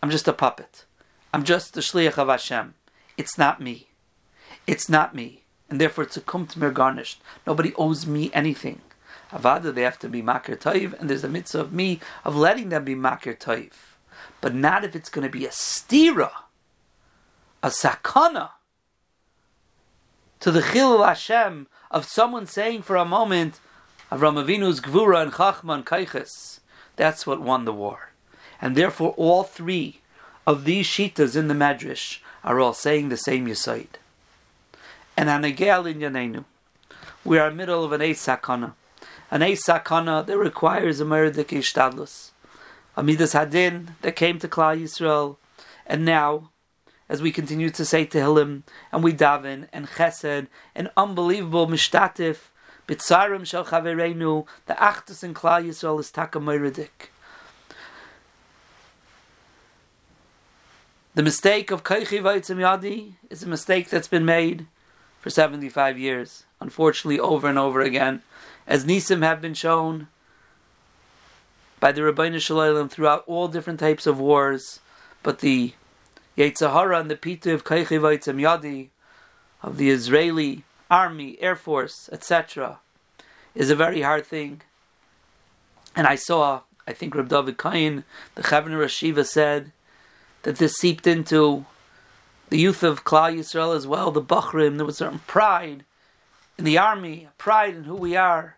I'm 0.02 0.10
just 0.10 0.28
a 0.28 0.34
puppet. 0.34 0.86
I'm 1.32 1.44
just 1.44 1.76
the 1.76 1.82
shliach 1.82 2.18
of 2.18 2.30
Hashem. 2.30 2.74
It's 3.16 3.38
not 3.38 3.62
me. 3.62 3.90
It's 4.66 4.90
not 4.90 5.14
me. 5.14 5.44
And 5.70 5.80
therefore 5.80 6.04
it's 6.04 6.18
a 6.18 6.22
kumtmir 6.22 6.74
garnished. 6.74 7.22
Nobody 7.46 7.76
owes 7.76 8.08
me 8.08 8.32
anything. 8.34 8.82
Avada, 9.32 9.74
they 9.74 9.84
have 9.84 10.00
to 10.00 10.10
be 10.10 10.24
makir 10.24 10.60
toiv, 10.60 11.00
and 11.00 11.10
there's 11.10 11.24
a 11.24 11.30
mitzvah 11.30 11.60
of 11.60 11.74
me 11.74 12.00
of 12.26 12.36
letting 12.36 12.70
them 12.70 12.84
be 12.84 12.96
makir 12.96 13.38
toiv 13.38 13.93
but 14.42 14.54
not 14.54 14.84
if 14.84 14.96
it's 14.96 15.10
going 15.10 15.26
to 15.26 15.32
be 15.32 15.46
a 15.46 15.50
stira, 15.50 16.32
a 17.62 17.70
sakana 17.70 18.50
to 20.44 20.52
the 20.52 20.60
chilul 20.60 21.08
Hashem 21.08 21.68
of 21.90 22.06
someone 22.06 22.46
saying 22.46 22.82
for 22.82 22.98
a 22.98 23.06
moment, 23.06 23.62
Avram 24.12 24.44
Avinu's 24.44 24.82
gvura 24.82 25.22
and 25.22 25.32
chachma 25.32 25.74
and 25.76 25.86
kaiches. 25.86 26.60
That's 26.98 27.26
what 27.26 27.40
won 27.40 27.64
the 27.64 27.72
war, 27.72 28.12
and 28.62 28.76
therefore 28.76 29.14
all 29.16 29.44
three 29.44 30.02
of 30.46 30.66
these 30.66 30.86
shitas 30.86 31.38
in 31.38 31.48
the 31.48 31.54
Medrash 31.54 32.20
are 32.44 32.60
all 32.60 32.74
saying 32.74 33.08
the 33.08 33.16
same 33.16 33.48
yisaid. 33.48 33.88
And 35.16 35.30
anagel 35.30 35.90
in 35.90 36.00
yanenu, 36.00 36.44
we 37.24 37.40
are 37.40 37.48
in 37.48 37.54
the 37.54 37.58
middle 37.58 37.86
of 37.86 37.94
an 37.94 38.02
eight 38.02 38.18
sakana, 38.18 38.74
an 39.32 39.44
eight 39.44 39.62
sakana 39.66 40.26
that 40.26 40.38
requires 40.38 41.00
a 41.00 41.06
meridik 41.06 41.58
ishtadlus. 41.58 42.32
Amidas 42.98 43.34
Hadin 43.34 43.90
that 44.02 44.16
came 44.16 44.40
to 44.40 44.48
Klal 44.48 44.80
Yisrael, 44.80 45.38
and 45.86 46.06
now 46.06 46.50
as 47.10 47.22
we 47.22 47.32
continue 47.32 47.70
to 47.70 47.86
say 47.86 48.06
Tehillim 48.06 48.64
and 48.92 49.04
we 49.04 49.14
daven 49.14 49.68
and 49.74 49.88
Chesed 49.88 50.48
and 50.76 50.90
unbelievable 50.96 51.68
mishtatif 51.68 52.50
bitzarim 52.88 53.46
shel 53.46 53.66
chavereinu 53.66 54.46
the 54.68 54.74
achtus 54.74 55.24
and 55.24 55.36
Klal 55.36 55.66
Yisrael 55.66 56.00
is 56.00 56.12
takamiridik. 56.12 57.10
The 61.16 61.24
mistake 61.24 61.70
of 61.70 61.84
Kaichi 61.84 62.22
Vaitzim 62.22 62.58
Yadi 62.58 63.14
is 63.30 63.44
a 63.44 63.48
mistake 63.48 63.90
that's 63.90 64.08
been 64.08 64.26
made 64.26 64.66
for 65.20 65.30
75 65.30 66.00
years, 66.00 66.46
unfortunately 66.60 67.20
over 67.20 67.48
and 67.48 67.60
over 67.60 67.82
again, 67.82 68.24
as 68.66 68.86
Nisim 68.86 69.22
have 69.22 69.40
been 69.40 69.54
shown 69.54 70.08
by 71.84 71.92
the 71.92 72.00
Rabbeinu 72.00 72.40
Shalom 72.40 72.88
throughout 72.88 73.26
all 73.28 73.50
different 73.50 73.78
types 73.78 74.08
of 74.08 74.18
wars, 74.18 74.80
but 75.22 75.40
the 75.40 75.74
Yetzahara 76.38 76.98
and 76.98 77.12
the 77.12 77.18
Pitu 77.18 77.54
of 77.54 77.66
Kaichi 77.66 78.00
Vaitzim 78.00 78.40
Yadi, 78.40 78.88
of 79.62 79.76
the 79.76 79.90
Israeli 79.90 80.64
army, 80.90 81.38
air 81.42 81.58
force, 81.58 82.10
etc., 82.14 82.80
is 83.54 83.70
a 83.70 83.76
very 83.76 84.02
hard 84.02 84.26
thing. 84.26 84.62
And 85.94 86.08
I 86.08 86.16
saw, 86.16 86.62
I 86.88 86.94
think 86.94 87.16
Reb 87.16 87.28
David 87.28 87.58
Kain, 87.58 88.06
the 88.36 88.44
Chavner 88.44 88.78
Rashiva 88.78 89.26
said, 89.26 89.74
that 90.44 90.56
this 90.56 90.76
seeped 90.76 91.06
into 91.06 91.66
the 92.48 92.60
youth 92.60 92.84
of 92.84 93.04
Klal 93.04 93.38
Yisrael 93.38 93.76
as 93.76 93.86
well, 93.86 94.10
the 94.10 94.22
Bachrim. 94.22 94.78
There 94.78 94.86
was 94.86 95.00
certain 95.00 95.20
pride 95.28 95.84
in 96.58 96.64
the 96.64 96.78
army, 96.78 97.28
pride 97.38 97.76
in 97.76 97.84
who 97.84 97.96
we 97.96 98.16
are, 98.16 98.56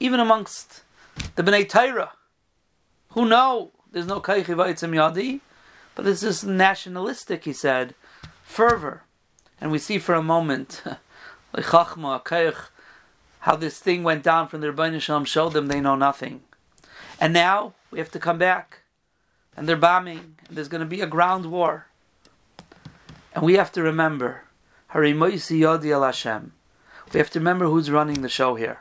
even 0.00 0.18
amongst 0.18 0.82
the 1.36 1.44
Bnei 1.44 1.68
Torah, 1.68 2.14
who 3.18 3.28
know 3.28 3.72
there's 3.90 4.06
no 4.06 4.20
Kaichi 4.20 4.54
Vaitzim 4.54 4.94
Yadi, 4.94 5.40
but 5.96 6.04
this 6.04 6.22
is 6.22 6.44
nationalistic, 6.44 7.46
he 7.46 7.52
said, 7.52 7.96
fervor. 8.44 9.02
And 9.60 9.72
we 9.72 9.80
see 9.80 9.98
for 9.98 10.14
a 10.14 10.22
moment, 10.22 10.84
like 11.52 11.64
Chachma, 11.64 12.22
Kaich, 12.22 12.68
how 13.40 13.56
this 13.56 13.80
thing 13.80 14.04
went 14.04 14.22
down 14.22 14.46
from 14.46 14.60
the 14.60 14.68
Rebbeinu 14.68 15.00
Shalom 15.00 15.24
showed 15.24 15.52
them 15.52 15.66
they 15.66 15.80
know 15.80 15.96
nothing. 15.96 16.42
And 17.20 17.32
now 17.32 17.74
we 17.90 17.98
have 17.98 18.12
to 18.12 18.20
come 18.20 18.38
back 18.38 18.82
and 19.56 19.68
they're 19.68 19.76
bombing, 19.76 20.36
and 20.46 20.56
there's 20.56 20.68
going 20.68 20.82
to 20.82 20.86
be 20.86 21.00
a 21.00 21.06
ground 21.08 21.46
war. 21.46 21.88
And 23.34 23.42
we 23.42 23.54
have 23.54 23.72
to 23.72 23.82
remember, 23.82 24.44
Hashem. 24.90 26.52
We 27.12 27.18
have 27.18 27.30
to 27.30 27.40
remember 27.40 27.64
who's 27.66 27.90
running 27.90 28.22
the 28.22 28.28
show 28.28 28.54
here. 28.54 28.78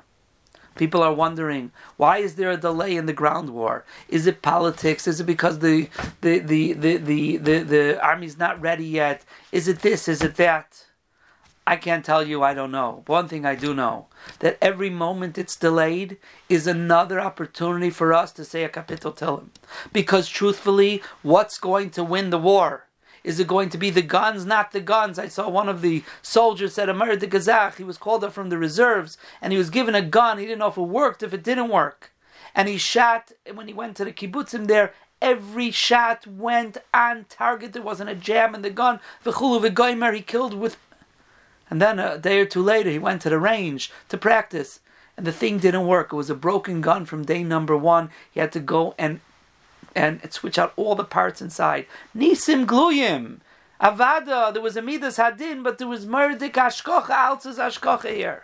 People 0.77 1.03
are 1.03 1.13
wondering 1.13 1.71
why 1.97 2.17
is 2.17 2.35
there 2.35 2.51
a 2.51 2.57
delay 2.57 2.95
in 2.95 3.05
the 3.05 3.13
ground 3.13 3.49
war? 3.49 3.85
Is 4.09 4.27
it 4.27 4.41
politics? 4.41 5.07
Is 5.07 5.19
it 5.19 5.25
because 5.25 5.59
the 5.59 5.89
the 6.21 6.39
the 6.39 6.73
the 6.73 6.97
the, 6.97 7.37
the, 7.37 7.59
the 7.63 8.01
army's 8.03 8.37
not 8.37 8.61
ready 8.61 8.85
yet? 8.85 9.23
Is 9.51 9.67
it 9.67 9.79
this? 9.79 10.07
Is 10.07 10.21
it 10.21 10.35
that? 10.35 10.85
I 11.67 11.75
can't 11.75 12.05
tell 12.05 12.23
you, 12.23 12.43
I 12.43 12.53
don't 12.53 12.71
know. 12.71 13.03
One 13.07 13.27
thing 13.27 13.45
I 13.45 13.55
do 13.55 13.73
know 13.73 14.07
that 14.39 14.57
every 14.61 14.89
moment 14.89 15.37
it's 15.37 15.57
delayed 15.57 16.15
is 16.47 16.65
another 16.65 17.19
opportunity 17.19 17.89
for 17.89 18.13
us 18.13 18.31
to 18.33 18.45
say 18.45 18.63
a 18.63 18.69
kapitel 18.69 19.13
Tehillim. 19.13 19.49
Because 19.91 20.29
truthfully, 20.29 21.03
what's 21.23 21.57
going 21.59 21.89
to 21.89 22.05
win 22.05 22.29
the 22.29 22.37
war? 22.37 22.86
Is 23.27 23.41
it 23.41 23.47
going 23.47 23.67
to 23.71 23.77
be 23.77 23.89
the 23.89 24.01
guns, 24.01 24.45
not 24.45 24.71
the 24.71 24.79
guns? 24.79 25.19
I 25.19 25.27
saw 25.27 25.49
one 25.49 25.67
of 25.67 25.81
the 25.81 26.01
soldiers 26.21 26.73
said, 26.73 26.87
Amir 26.87 27.17
de 27.17 27.27
Gazach, 27.27 27.75
he 27.75 27.83
was 27.83 27.97
called 27.97 28.23
up 28.23 28.31
from 28.31 28.47
the 28.47 28.57
reserves 28.57 29.17
and 29.41 29.51
he 29.51 29.57
was 29.57 29.69
given 29.69 29.95
a 29.95 30.01
gun. 30.01 30.37
He 30.37 30.45
didn't 30.45 30.59
know 30.59 30.69
if 30.69 30.77
it 30.77 30.81
worked, 30.81 31.21
if 31.21 31.33
it 31.33 31.43
didn't 31.43 31.67
work. 31.67 32.13
And 32.55 32.69
he 32.69 32.77
shot, 32.77 33.33
when 33.53 33.67
he 33.67 33.73
went 33.73 33.97
to 33.97 34.05
the 34.05 34.13
kibbutzim 34.13 34.67
there, 34.67 34.93
every 35.21 35.71
shot 35.71 36.25
went 36.25 36.77
on 36.93 37.25
target. 37.27 37.73
There 37.73 37.81
wasn't 37.81 38.09
a 38.09 38.15
jam 38.15 38.55
in 38.55 38.61
the 38.61 38.69
gun. 38.69 39.01
V'chulu 39.25 39.59
v'goymer, 39.61 40.15
he 40.15 40.21
killed 40.21 40.53
with 40.53 40.77
and 41.69 41.81
then 41.81 41.99
a 41.99 42.17
day 42.17 42.39
or 42.39 42.45
two 42.45 42.63
later, 42.63 42.89
he 42.89 42.97
went 42.97 43.21
to 43.23 43.29
the 43.29 43.39
range 43.39 43.91
to 44.07 44.17
practice, 44.17 44.79
and 45.17 45.27
the 45.27 45.33
thing 45.33 45.57
didn't 45.57 45.85
work. 45.85 46.13
It 46.13 46.15
was 46.15 46.29
a 46.29 46.35
broken 46.35 46.79
gun 46.79 47.05
from 47.05 47.25
day 47.25 47.43
number 47.43 47.75
one. 47.75 48.09
He 48.31 48.39
had 48.39 48.53
to 48.53 48.61
go 48.61 48.95
and 48.97 49.19
and 49.95 50.21
switch 50.31 50.57
out 50.57 50.73
all 50.75 50.95
the 50.95 51.03
parts 51.03 51.41
inside. 51.41 51.85
Nisim 52.15 52.65
gluyim. 52.65 53.39
Avada, 53.81 54.51
there 54.51 54.61
was 54.61 54.75
a 54.75 54.81
Midas 54.81 55.17
Hadin, 55.17 55.63
but 55.63 55.77
there 55.77 55.87
was 55.87 56.05
Murdik 56.05 56.53
Ashkocha, 56.53 57.09
Altzes 57.09 57.57
Ashkocha 57.57 58.13
here. 58.13 58.43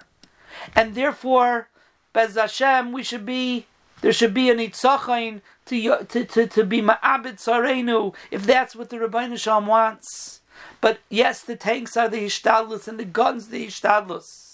And 0.76 0.94
therefore, 0.94 1.70
Bez 2.14 2.36
Hashem, 2.36 2.92
we 2.92 3.02
should 3.02 3.26
be, 3.26 3.66
there 4.02 4.14
should 4.14 4.34
be 4.34 4.52
an 4.52 4.60
Itzachain 4.60 5.42
to, 5.66 6.06
to, 6.06 6.26
to, 6.26 6.48
to 6.48 6.64
be 6.64 6.82
Ma'abid 6.82 7.38
Sarenu, 7.38 8.14
if 8.30 8.46
that's 8.46 8.76
what 8.76 8.90
the 8.90 9.00
Rabbi 9.00 9.36
Shalom 9.36 9.66
wants. 9.66 10.42
But 10.82 11.00
yes, 11.10 11.42
the 11.42 11.56
tanks 11.56 11.98
are 11.98 12.10
the 12.10 12.26
Hishtadlus 12.26 12.88
and 12.88 13.00
the 13.00 13.06
guns 13.06 13.48
the 13.48 13.66
Hishtadlus. 13.66 14.53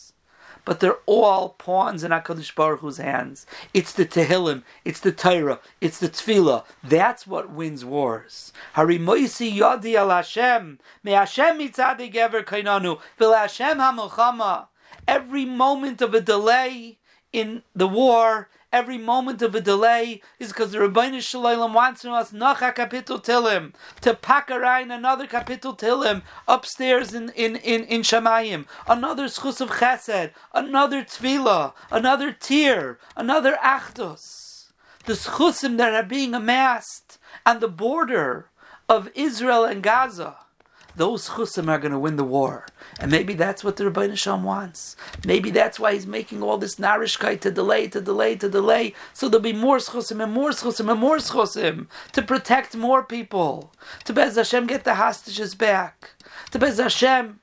But 0.69 0.81
they're 0.81 0.99
all 1.07 1.55
pawns 1.57 2.03
in 2.03 2.11
HaKadosh 2.11 2.53
Baruch 2.53 2.81
Hu's 2.81 2.97
hands. 2.97 3.47
It's 3.73 3.91
the 3.91 4.05
Tehillim, 4.05 4.61
it's 4.85 4.99
the 4.99 5.11
Torah, 5.11 5.59
it's 5.81 5.97
the 5.97 6.09
Tefillah. 6.09 6.63
That's 6.83 7.25
what 7.25 7.49
wins 7.49 7.83
wars. 7.83 8.53
Harimoisi 8.75 9.51
Yadi 9.51 9.95
al 9.95 10.11
Hashem. 10.11 10.77
Me 11.03 11.13
Hashem 11.13 11.57
mitzadi 11.57 12.13
gever 12.13 12.45
kainanu. 12.45 12.99
Vil 13.17 13.33
Hashem 13.33 13.79
ha 13.79 14.67
Every 15.07 15.45
moment 15.45 16.03
of 16.03 16.13
a 16.13 16.21
delay 16.21 16.99
in 17.33 17.63
the 17.75 17.87
war 17.87 18.49
every 18.71 18.97
moment 18.97 19.41
of 19.41 19.55
a 19.55 19.61
delay 19.61 20.21
is 20.39 20.49
because 20.49 20.71
the 20.71 20.77
Rabbeinu 20.77 21.21
Shalom 21.21 21.73
wants 21.73 22.01
from 22.01 22.11
us 22.11 22.31
Nacha 22.31 22.75
Kapitel 22.75 23.23
Tilim 23.23 23.73
to 24.01 24.13
pack 24.13 24.49
a 24.49 24.55
around 24.55 24.91
another 24.91 25.27
Kapitel 25.27 25.77
Tilim 25.77 26.21
upstairs 26.47 27.13
in 27.13 27.29
in 27.29 27.55
in, 27.57 27.83
in 27.85 28.01
Shamayim, 28.01 28.65
another 28.87 29.25
Schus 29.25 29.61
of 29.61 29.69
Chesed, 29.71 30.31
another 30.53 31.03
Tefillah, 31.03 31.73
another 31.91 32.31
Tir, 32.31 32.99
another 33.15 33.57
Achdus. 33.63 34.67
The 35.05 35.13
Schusim 35.13 35.77
that 35.77 35.93
are 35.93 36.07
being 36.07 36.35
amassed 36.35 37.17
on 37.45 37.59
the 37.59 37.67
border 37.67 38.49
of 38.87 39.09
Israel 39.15 39.65
and 39.65 39.81
Gaza 39.81 40.37
those 40.95 41.29
chusim 41.29 41.69
are 41.69 41.79
going 41.79 41.91
to 41.91 41.99
win 41.99 42.15
the 42.15 42.23
war. 42.23 42.65
And 42.99 43.11
maybe 43.11 43.33
that's 43.33 43.63
what 43.63 43.75
the 43.75 43.89
Rabbi 43.89 44.13
Shalom 44.15 44.43
wants. 44.43 44.95
Maybe 45.25 45.51
that's 45.51 45.79
why 45.79 45.93
he's 45.93 46.07
making 46.07 46.43
all 46.43 46.57
this 46.57 46.75
narishkeit 46.75 47.41
to 47.41 47.51
delay, 47.51 47.87
to 47.87 48.01
delay, 48.01 48.35
to 48.35 48.49
delay. 48.49 48.93
So 49.13 49.29
there'll 49.29 49.43
be 49.43 49.53
more 49.53 49.77
chusim 49.77 50.23
and 50.23 50.33
more 50.33 50.49
chusim 50.49 50.91
and 50.91 50.99
more 50.99 51.17
chusim 51.17 51.87
to 52.13 52.21
protect 52.21 52.75
more 52.75 53.03
people. 53.03 53.73
To 54.05 54.13
Bez 54.13 54.35
Hashem 54.35 54.67
get 54.67 54.83
the 54.83 54.95
hostages 54.95 55.55
back. 55.55 56.11
To 56.51 56.59
Bez 56.59 56.77
Hashem 56.77 57.39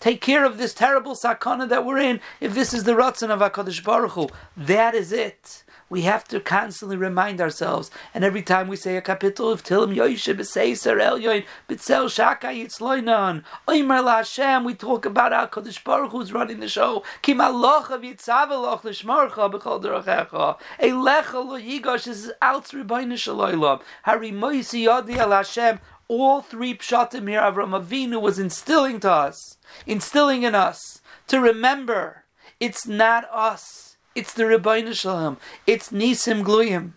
take 0.00 0.20
care 0.20 0.44
of 0.44 0.58
this 0.58 0.74
terrible 0.74 1.14
sakana 1.14 1.68
that 1.68 1.84
we're 1.84 1.98
in. 1.98 2.20
If 2.40 2.54
this 2.54 2.72
is 2.74 2.84
the 2.84 2.92
ratzon 2.92 3.30
of 3.30 3.40
Hakadosh 3.40 3.82
Baruch 3.82 4.12
Hu, 4.12 4.28
that 4.56 4.94
is 4.94 5.12
it 5.12 5.64
we 5.88 6.02
have 6.02 6.24
to 6.28 6.40
constantly 6.40 6.96
remind 6.96 7.40
ourselves. 7.40 7.90
And 8.12 8.24
every 8.24 8.42
time 8.42 8.68
we 8.68 8.76
say 8.76 8.96
a 8.96 9.02
capital 9.02 9.50
of 9.50 9.62
Tilim 9.62 9.94
Yoishe 9.94 10.34
B'Seiser 10.34 11.00
Elyoin 11.00 11.44
B'Tzel 11.68 12.10
Shaka 12.10 12.48
Yitzloinon 12.48 13.44
Oimer 13.68 14.02
LaHashem, 14.02 14.64
we 14.64 14.74
talk 14.74 15.04
about 15.04 15.32
our 15.32 15.48
Kodesh 15.48 15.82
Baruch 15.82 16.12
who's 16.12 16.32
running 16.32 16.60
the 16.60 16.68
show. 16.68 17.04
Kim 17.22 17.38
Alocha 17.38 18.00
V'Yitzaveloch 18.00 18.84
L'Shmarcha 18.84 19.52
B'Chol 19.52 19.82
Derochecha 19.82 20.58
Eilecha 20.80 21.34
Lo 21.34 21.58
Yigosh 21.60 22.08
is 22.08 22.32
Alts 22.42 22.72
Rebbeinu 22.72 23.14
Shaloilam 23.14 23.80
Hari 24.02 24.32
Moisi 24.32 24.86
Yodi 24.86 25.16
Al 25.16 25.30
Hashem 25.30 25.78
all 26.08 26.40
three 26.40 26.72
pshatim 26.72 27.28
here 27.28 27.40
Avram 27.40 27.76
Avinu 27.80 28.20
was 28.20 28.38
instilling 28.38 29.00
to 29.00 29.10
us, 29.10 29.56
instilling 29.86 30.44
in 30.44 30.54
us 30.54 31.00
to 31.26 31.40
remember 31.40 32.24
it's 32.60 32.86
not 32.86 33.28
us. 33.32 33.85
It's 34.16 34.32
the 34.32 34.44
Rebbeinu 34.44 34.94
Shalom. 34.94 35.36
It's 35.66 35.90
Nisim 35.90 36.42
Gluyim. 36.42 36.92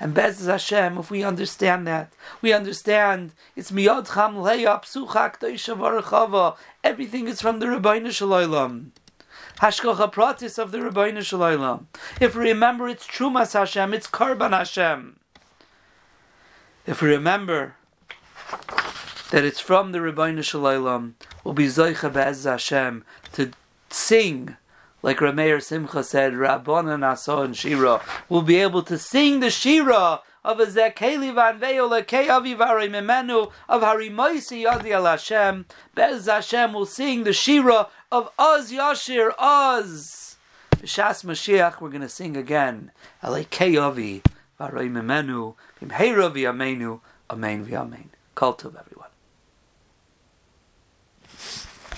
And 0.00 0.14
Bez 0.14 0.46
Hashem, 0.46 0.96
if 0.96 1.10
we 1.10 1.22
understand 1.22 1.86
that, 1.86 2.14
we 2.40 2.54
understand 2.54 3.32
it's 3.54 3.70
Miyad 3.70 4.14
Cham 4.14 4.36
Leya 4.36 4.82
Psuchak 4.82 5.40
Chava. 5.40 6.56
Everything 6.82 7.28
is 7.28 7.42
from 7.42 7.58
the 7.58 7.66
Rebbeinu 7.66 8.10
Shalom. 8.10 8.92
Hashkocha 9.58 10.10
Pratis 10.10 10.58
of 10.58 10.72
the 10.72 10.78
Rebbeinu 10.78 11.22
Shalom. 11.22 11.88
If 12.18 12.34
we 12.34 12.48
remember 12.48 12.88
it's 12.88 13.06
Trumas 13.06 13.52
Hashem, 13.52 13.92
it's 13.92 14.06
Karban 14.06 14.56
Hashem. 14.56 15.20
If 16.86 17.02
we 17.02 17.10
remember 17.10 17.76
that 19.30 19.44
it's 19.44 19.60
from 19.60 19.92
the 19.92 19.98
Rebbeinu 19.98 20.42
Shalom, 20.42 21.16
we'll 21.44 21.52
be 21.52 21.66
Zoicha 21.66 22.10
Bez 22.10 22.44
Hashem 22.44 23.04
to 23.34 23.50
sing 23.90 24.56
like 25.04 25.18
Rameir 25.18 25.62
Simcha 25.62 26.02
said, 26.02 26.32
Rabbanan 26.32 27.04
Asa 27.06 27.36
and 27.36 27.54
Shira, 27.54 28.00
will 28.30 28.40
be 28.40 28.56
able 28.56 28.82
to 28.84 28.96
sing 28.96 29.40
the 29.40 29.50
Shira 29.50 30.22
of 30.42 30.60
a 30.60 30.64
Zekeli 30.64 31.32
Van 31.34 31.58
Veo 31.58 31.86
Lekei 31.90 32.28
Avivari 32.28 32.88
Memenu 32.88 33.52
of 33.68 33.82
Harimoisi 33.82 34.64
Yadi 34.64 34.92
Al 34.92 35.04
Hashem. 35.04 35.66
Bez 35.94 36.24
Hashem 36.24 36.72
will 36.72 36.86
sing 36.86 37.24
the 37.24 37.34
Shira 37.34 37.88
of 38.10 38.30
Oz 38.38 38.72
Yashir 38.72 39.34
Oz. 39.38 40.38
Shas 40.76 41.22
Mashiach, 41.22 41.82
we're 41.82 41.90
going 41.90 42.00
to 42.00 42.08
sing 42.08 42.34
again. 42.34 42.90
Alekei 43.22 43.78
Avi 43.78 44.22
Varai 44.58 44.90
Memenu 44.90 45.54
Bimheira 45.82 46.32
V'Amenu 46.32 47.00
Amen 47.28 47.66
V'Amen. 47.66 48.06
Cult 48.34 48.64
of 48.64 48.74
everyone. 48.74 49.03